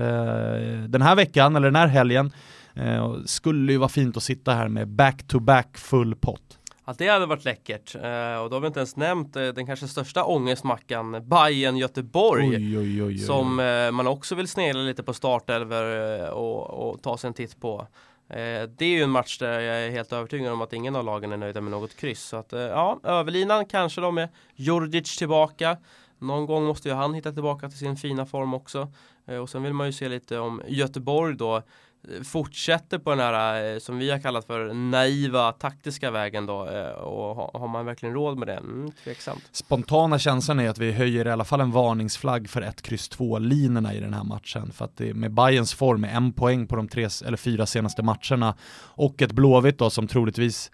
den 0.88 1.02
här 1.02 1.16
veckan, 1.16 1.56
eller 1.56 1.68
den 1.68 1.76
här 1.76 1.88
helgen, 1.88 2.32
eh, 2.76 3.16
skulle 3.26 3.72
ju 3.72 3.78
vara 3.78 3.90
fint 3.90 4.18
att 4.18 4.24
sitta 4.24 4.54
här 4.54 4.68
med 4.68 4.88
back-to-back 4.88 5.68
-back 5.68 5.78
full 5.78 6.16
pott. 6.16 6.60
Ja, 6.86 6.94
det 6.98 7.08
hade 7.08 7.26
varit 7.26 7.46
läckert. 7.46 7.96
Eh, 7.96 8.38
och 8.42 8.50
då 8.50 8.56
har 8.56 8.60
vi 8.60 8.68
inte 8.68 8.80
ens 8.80 8.96
nämnt 8.96 9.36
eh, 9.36 9.48
den 9.48 9.66
kanske 9.66 9.88
största 9.88 10.24
ångestmackan, 10.24 11.30
Bayern 11.30 11.78
Göteborg. 11.78 12.48
Oj, 12.48 12.78
oj, 12.78 13.04
oj, 13.04 13.18
som 13.18 13.60
eh, 13.60 13.92
man 13.92 14.08
också 14.08 14.36
vill 14.36 14.48
snegla 14.48 14.82
lite 14.82 15.04
på 15.04 15.14
startelver 15.14 16.30
och, 16.32 16.70
och 16.70 17.02
ta 17.02 17.18
sig 17.18 17.28
en 17.28 17.34
titt 17.34 17.60
på. 17.60 17.88
Eh, 18.34 18.70
det 18.78 18.86
är 18.86 18.90
ju 18.90 19.04
en 19.04 19.10
match 19.10 19.38
där 19.38 19.60
jag 19.60 19.86
är 19.86 19.92
helt 19.92 20.14
övertygad 20.14 20.54
om 20.54 20.62
att 20.62 20.74
ingen 20.74 20.96
av 20.96 21.06
lagen 21.06 21.32
är 21.32 21.38
nöjda 21.38 21.62
med 21.62 21.72
något 21.72 21.96
kryss. 21.96 22.24
Så 22.24 22.38
att, 22.38 22.54
eh, 22.54 22.60
ja, 22.60 23.00
överlinan 23.04 23.66
kanske 23.66 24.02
då 24.02 24.12
med 24.12 24.30
Djurdjic 24.56 25.18
tillbaka. 25.18 25.78
Någon 26.20 26.46
gång 26.46 26.64
måste 26.64 26.90
ju 26.90 26.96
han 26.96 27.14
hitta 27.14 27.32
tillbaka 27.32 27.70
till 27.70 27.78
sin 27.78 27.98
fina 27.98 28.26
form 28.26 28.54
också. 28.54 28.92
Eh, 29.26 29.38
och 29.38 29.50
sen 29.50 29.64
vill 29.64 29.74
man 29.74 29.88
ju 29.88 29.94
se 29.94 30.10
lite 30.10 30.40
om 30.40 30.62
Göteborg 30.68 31.36
då 31.36 31.62
fortsätter 32.24 32.98
på 32.98 33.10
den 33.10 33.20
här 33.20 33.74
eh, 33.74 33.80
som 33.80 33.98
vi 33.98 34.12
har 34.12 34.20
kallat 34.20 34.46
för 34.46 34.74
naiva 34.74 35.52
taktiska 35.52 36.12
vägen 36.12 36.46
då 36.46 36.70
eh, 36.70 36.90
och 36.90 37.60
har 37.60 37.68
man 37.68 37.86
verkligen 37.86 38.16
råd 38.16 38.38
med 38.38 38.48
det? 38.48 38.54
Mm, 38.54 38.92
tveksamt. 39.04 39.44
Spontana 39.52 40.20
känslan 40.20 40.60
är 40.60 40.70
att 40.70 40.78
vi 40.78 40.92
höjer 40.92 41.28
i 41.28 41.32
alla 41.32 41.46
fall 41.46 41.62
en 41.62 41.72
varningsflagg 41.72 42.50
för 42.50 42.62
1, 42.62 42.82
kryss 42.82 43.10
2 43.10 43.40
linorna 43.40 43.94
i 43.94 44.00
den 44.00 44.14
här 44.14 44.24
matchen 44.24 44.72
för 44.72 44.86
att 44.86 44.98
det, 44.98 45.14
med 45.14 45.32
Bayerns 45.32 45.74
form 45.74 46.02
med 46.02 46.16
en 46.16 46.34
poäng 46.34 46.68
på 46.68 46.76
de 46.76 46.88
tre 46.88 47.10
eller 47.26 47.38
fyra 47.38 47.66
senaste 47.66 48.04
matcherna 48.04 48.56
och 48.76 49.22
ett 49.22 49.32
Blåvitt 49.32 49.78
då 49.78 49.90
som 49.90 50.08
troligtvis 50.08 50.72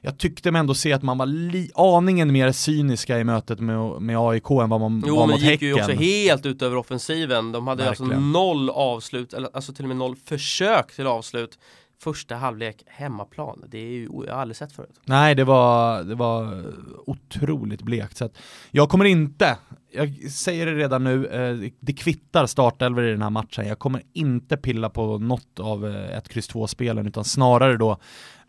jag 0.00 0.18
tyckte 0.18 0.50
mig 0.50 0.60
ändå 0.60 0.74
se 0.74 0.92
att 0.92 1.02
man 1.02 1.18
var 1.18 1.26
li- 1.26 1.70
aningen 1.74 2.32
mer 2.32 2.52
cyniska 2.52 3.18
i 3.18 3.24
mötet 3.24 3.60
med, 3.60 4.02
med 4.02 4.18
AIK 4.18 4.50
än 4.50 4.68
vad 4.68 4.80
man 4.80 5.04
jo, 5.06 5.16
var 5.16 5.26
mot 5.26 5.40
Häcken. 5.40 5.68
Jo, 5.68 5.76
men 5.76 5.86
det 5.86 5.92
gick 5.92 5.98
ju 5.98 6.04
också 6.04 6.04
helt 6.32 6.46
utöver 6.46 6.76
offensiven. 6.76 7.52
De 7.52 7.66
hade 7.66 7.88
alltså 7.88 8.04
noll 8.04 8.70
avslut, 8.70 9.32
eller 9.32 9.48
alltså 9.52 9.72
till 9.72 9.84
och 9.84 9.88
med 9.88 9.96
noll 9.96 10.16
försök 10.16 10.92
till 10.96 11.06
avslut. 11.06 11.58
Första 12.00 12.34
halvlek 12.36 12.82
hemmaplan, 12.86 13.64
det 13.68 13.78
är 13.78 13.90
ju, 13.90 14.08
jag 14.26 14.34
har 14.34 14.40
aldrig 14.40 14.56
sett 14.56 14.72
förut. 14.72 15.00
Nej, 15.04 15.34
det 15.34 15.44
var, 15.44 16.02
det 16.02 16.14
var 16.14 16.64
otroligt 17.06 17.82
blekt. 17.82 18.16
Så 18.16 18.30
jag 18.70 18.88
kommer 18.88 19.04
inte, 19.04 19.56
jag 19.92 20.30
säger 20.30 20.66
det 20.66 20.74
redan 20.74 21.04
nu, 21.04 21.26
eh, 21.26 21.70
det 21.80 21.92
kvittar 21.92 22.46
startelver 22.46 23.02
i 23.02 23.10
den 23.10 23.22
här 23.22 23.30
matchen. 23.30 23.68
Jag 23.68 23.78
kommer 23.78 24.02
inte 24.12 24.56
pilla 24.56 24.90
på 24.90 25.18
något 25.18 25.60
av 25.60 25.86
eh, 25.86 26.16
ett 26.18 26.28
kryss 26.28 26.50
2-spelen, 26.50 27.06
utan 27.06 27.24
snarare 27.24 27.76
då 27.76 27.98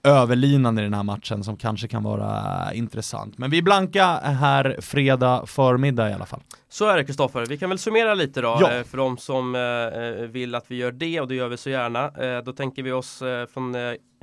överlinan 0.04 0.80
i 0.80 0.82
den 0.82 0.94
här 0.94 1.04
matchen 1.04 1.44
som 1.44 1.58
kanske 1.58 1.88
kan 1.88 2.04
vara 2.04 2.74
intressant. 2.74 3.38
Men 3.38 3.52
vi 3.52 3.58
är 3.58 3.62
blanka 3.62 4.06
här 4.24 4.78
fredag 4.82 5.46
förmiddag 5.46 6.10
i 6.10 6.14
alla 6.14 6.26
fall. 6.26 6.42
Så 6.70 6.88
är 6.88 6.98
det 6.98 7.04
Kristoffer. 7.04 7.46
Vi 7.46 7.58
kan 7.58 7.70
väl 7.70 7.80
summera 7.80 8.14
lite 8.14 8.42
då 8.42 8.58
ja. 8.62 8.72
Eh, 8.72 8.84
för 8.84 8.98
de 8.98 9.18
som 9.18 9.56
eh, 9.56 10.28
vill 10.28 10.56
att 10.56 10.72
vi 10.72 10.76
gör 10.76 10.92
det 10.92 11.22
och 11.22 11.28
det 11.28 11.36
gör 11.36 11.48
vi 11.48 11.58
så 11.58 11.70
gärna. 11.70 12.08
Eh, 12.08 12.44
då 12.44 12.54
tänker 12.54 12.84
vi 12.84 12.92
oss 12.92 13.24
från 13.54 13.76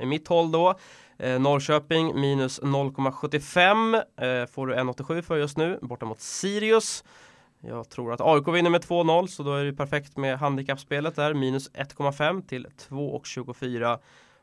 mitt 0.03 0.27
håll 0.27 0.51
då. 0.51 0.79
Norrköping 1.39 2.19
minus 2.21 2.61
0,75 2.61 4.47
får 4.47 4.67
du 4.67 4.75
1,87 4.75 5.21
för 5.21 5.37
just 5.37 5.57
nu 5.57 5.79
borta 5.81 6.05
mot 6.05 6.19
Sirius. 6.19 7.03
Jag 7.61 7.89
tror 7.89 8.13
att 8.13 8.21
AIK 8.21 8.47
vinner 8.47 8.69
med 8.69 8.81
2-0 8.81 9.27
så 9.27 9.43
då 9.43 9.53
är 9.53 9.65
det 9.65 9.73
perfekt 9.73 10.17
med 10.17 10.39
handikappspelet 10.39 11.15
där 11.15 11.33
minus 11.33 11.71
1,5 11.71 12.47
till 12.47 12.67
2,24 12.89 13.97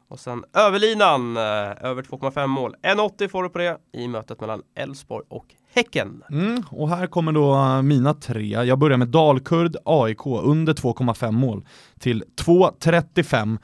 och 0.09 0.21
sen 0.21 0.45
överlinan, 0.55 1.37
eh, 1.37 1.43
över 1.85 2.03
2,5 2.03 2.47
mål. 2.47 2.77
1,80 2.83 3.29
får 3.29 3.43
du 3.43 3.49
på 3.49 3.59
det 3.59 3.79
i 3.93 4.09
mötet 4.09 4.41
mellan 4.41 4.63
Elfsborg 4.75 5.25
och 5.29 5.47
Häcken. 5.75 6.23
Mm, 6.31 6.63
och 6.71 6.89
här 6.89 7.07
kommer 7.07 7.33
då 7.33 7.55
eh, 7.55 7.83
mina 7.83 8.15
tre. 8.15 8.49
Jag 8.49 8.79
börjar 8.79 8.99
med 8.99 9.09
Dalkurd 9.09 9.77
AIK 9.85 10.27
under 10.27 10.73
2,5 10.75 11.31
mål 11.31 11.65
till 11.99 12.25
2,35. 12.37 13.59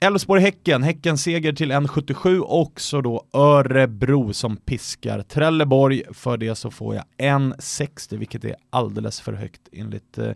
Elfsborg-Häcken, 0.00 0.82
Häcken 0.82 1.18
seger 1.18 1.52
till 1.52 1.72
1,77 1.72 2.38
och 2.38 2.80
så 2.80 3.00
då 3.00 3.24
Örebro 3.32 4.32
som 4.32 4.56
piskar 4.56 5.22
Trelleborg. 5.22 6.02
För 6.12 6.36
det 6.36 6.54
så 6.54 6.70
får 6.70 6.94
jag 6.94 7.04
1,60 7.18 8.16
vilket 8.16 8.44
är 8.44 8.54
alldeles 8.70 9.20
för 9.20 9.32
högt 9.32 9.60
enligt 9.72 10.18
eh, 10.18 10.30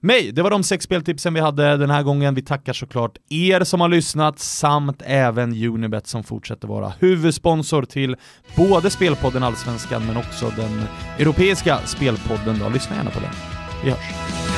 mig. 0.00 0.32
Det 0.32 0.42
var 0.42 0.50
de 0.50 0.62
sex 0.62 0.84
speltipsen 0.84 1.34
vi 1.34 1.40
hade 1.40 1.76
den 1.76 1.90
här 1.90 2.02
gången. 2.02 2.34
Vi 2.34 2.42
tackar 2.42 2.72
såklart 2.72 3.18
er 3.28 3.64
som 3.64 3.80
har 3.80 3.88
lyssnat 3.88 4.38
samt 4.38 5.02
även 5.06 5.64
Unibet 5.64 6.06
som 6.06 6.24
fortsätter 6.24 6.68
vara 6.68 6.92
huvudsponsor 6.98 7.82
till 7.82 8.16
både 8.56 8.90
Spelpodden 8.90 9.42
Allsvenskan 9.42 10.06
men 10.06 10.16
också 10.16 10.52
den 10.56 10.82
europeiska 11.18 11.78
spelpodden. 11.86 12.58
Då. 12.58 12.68
Lyssna 12.68 12.96
gärna 12.96 13.10
på 13.10 13.20
den. 13.20 13.32
Vi 13.84 13.90
hörs! 13.90 14.57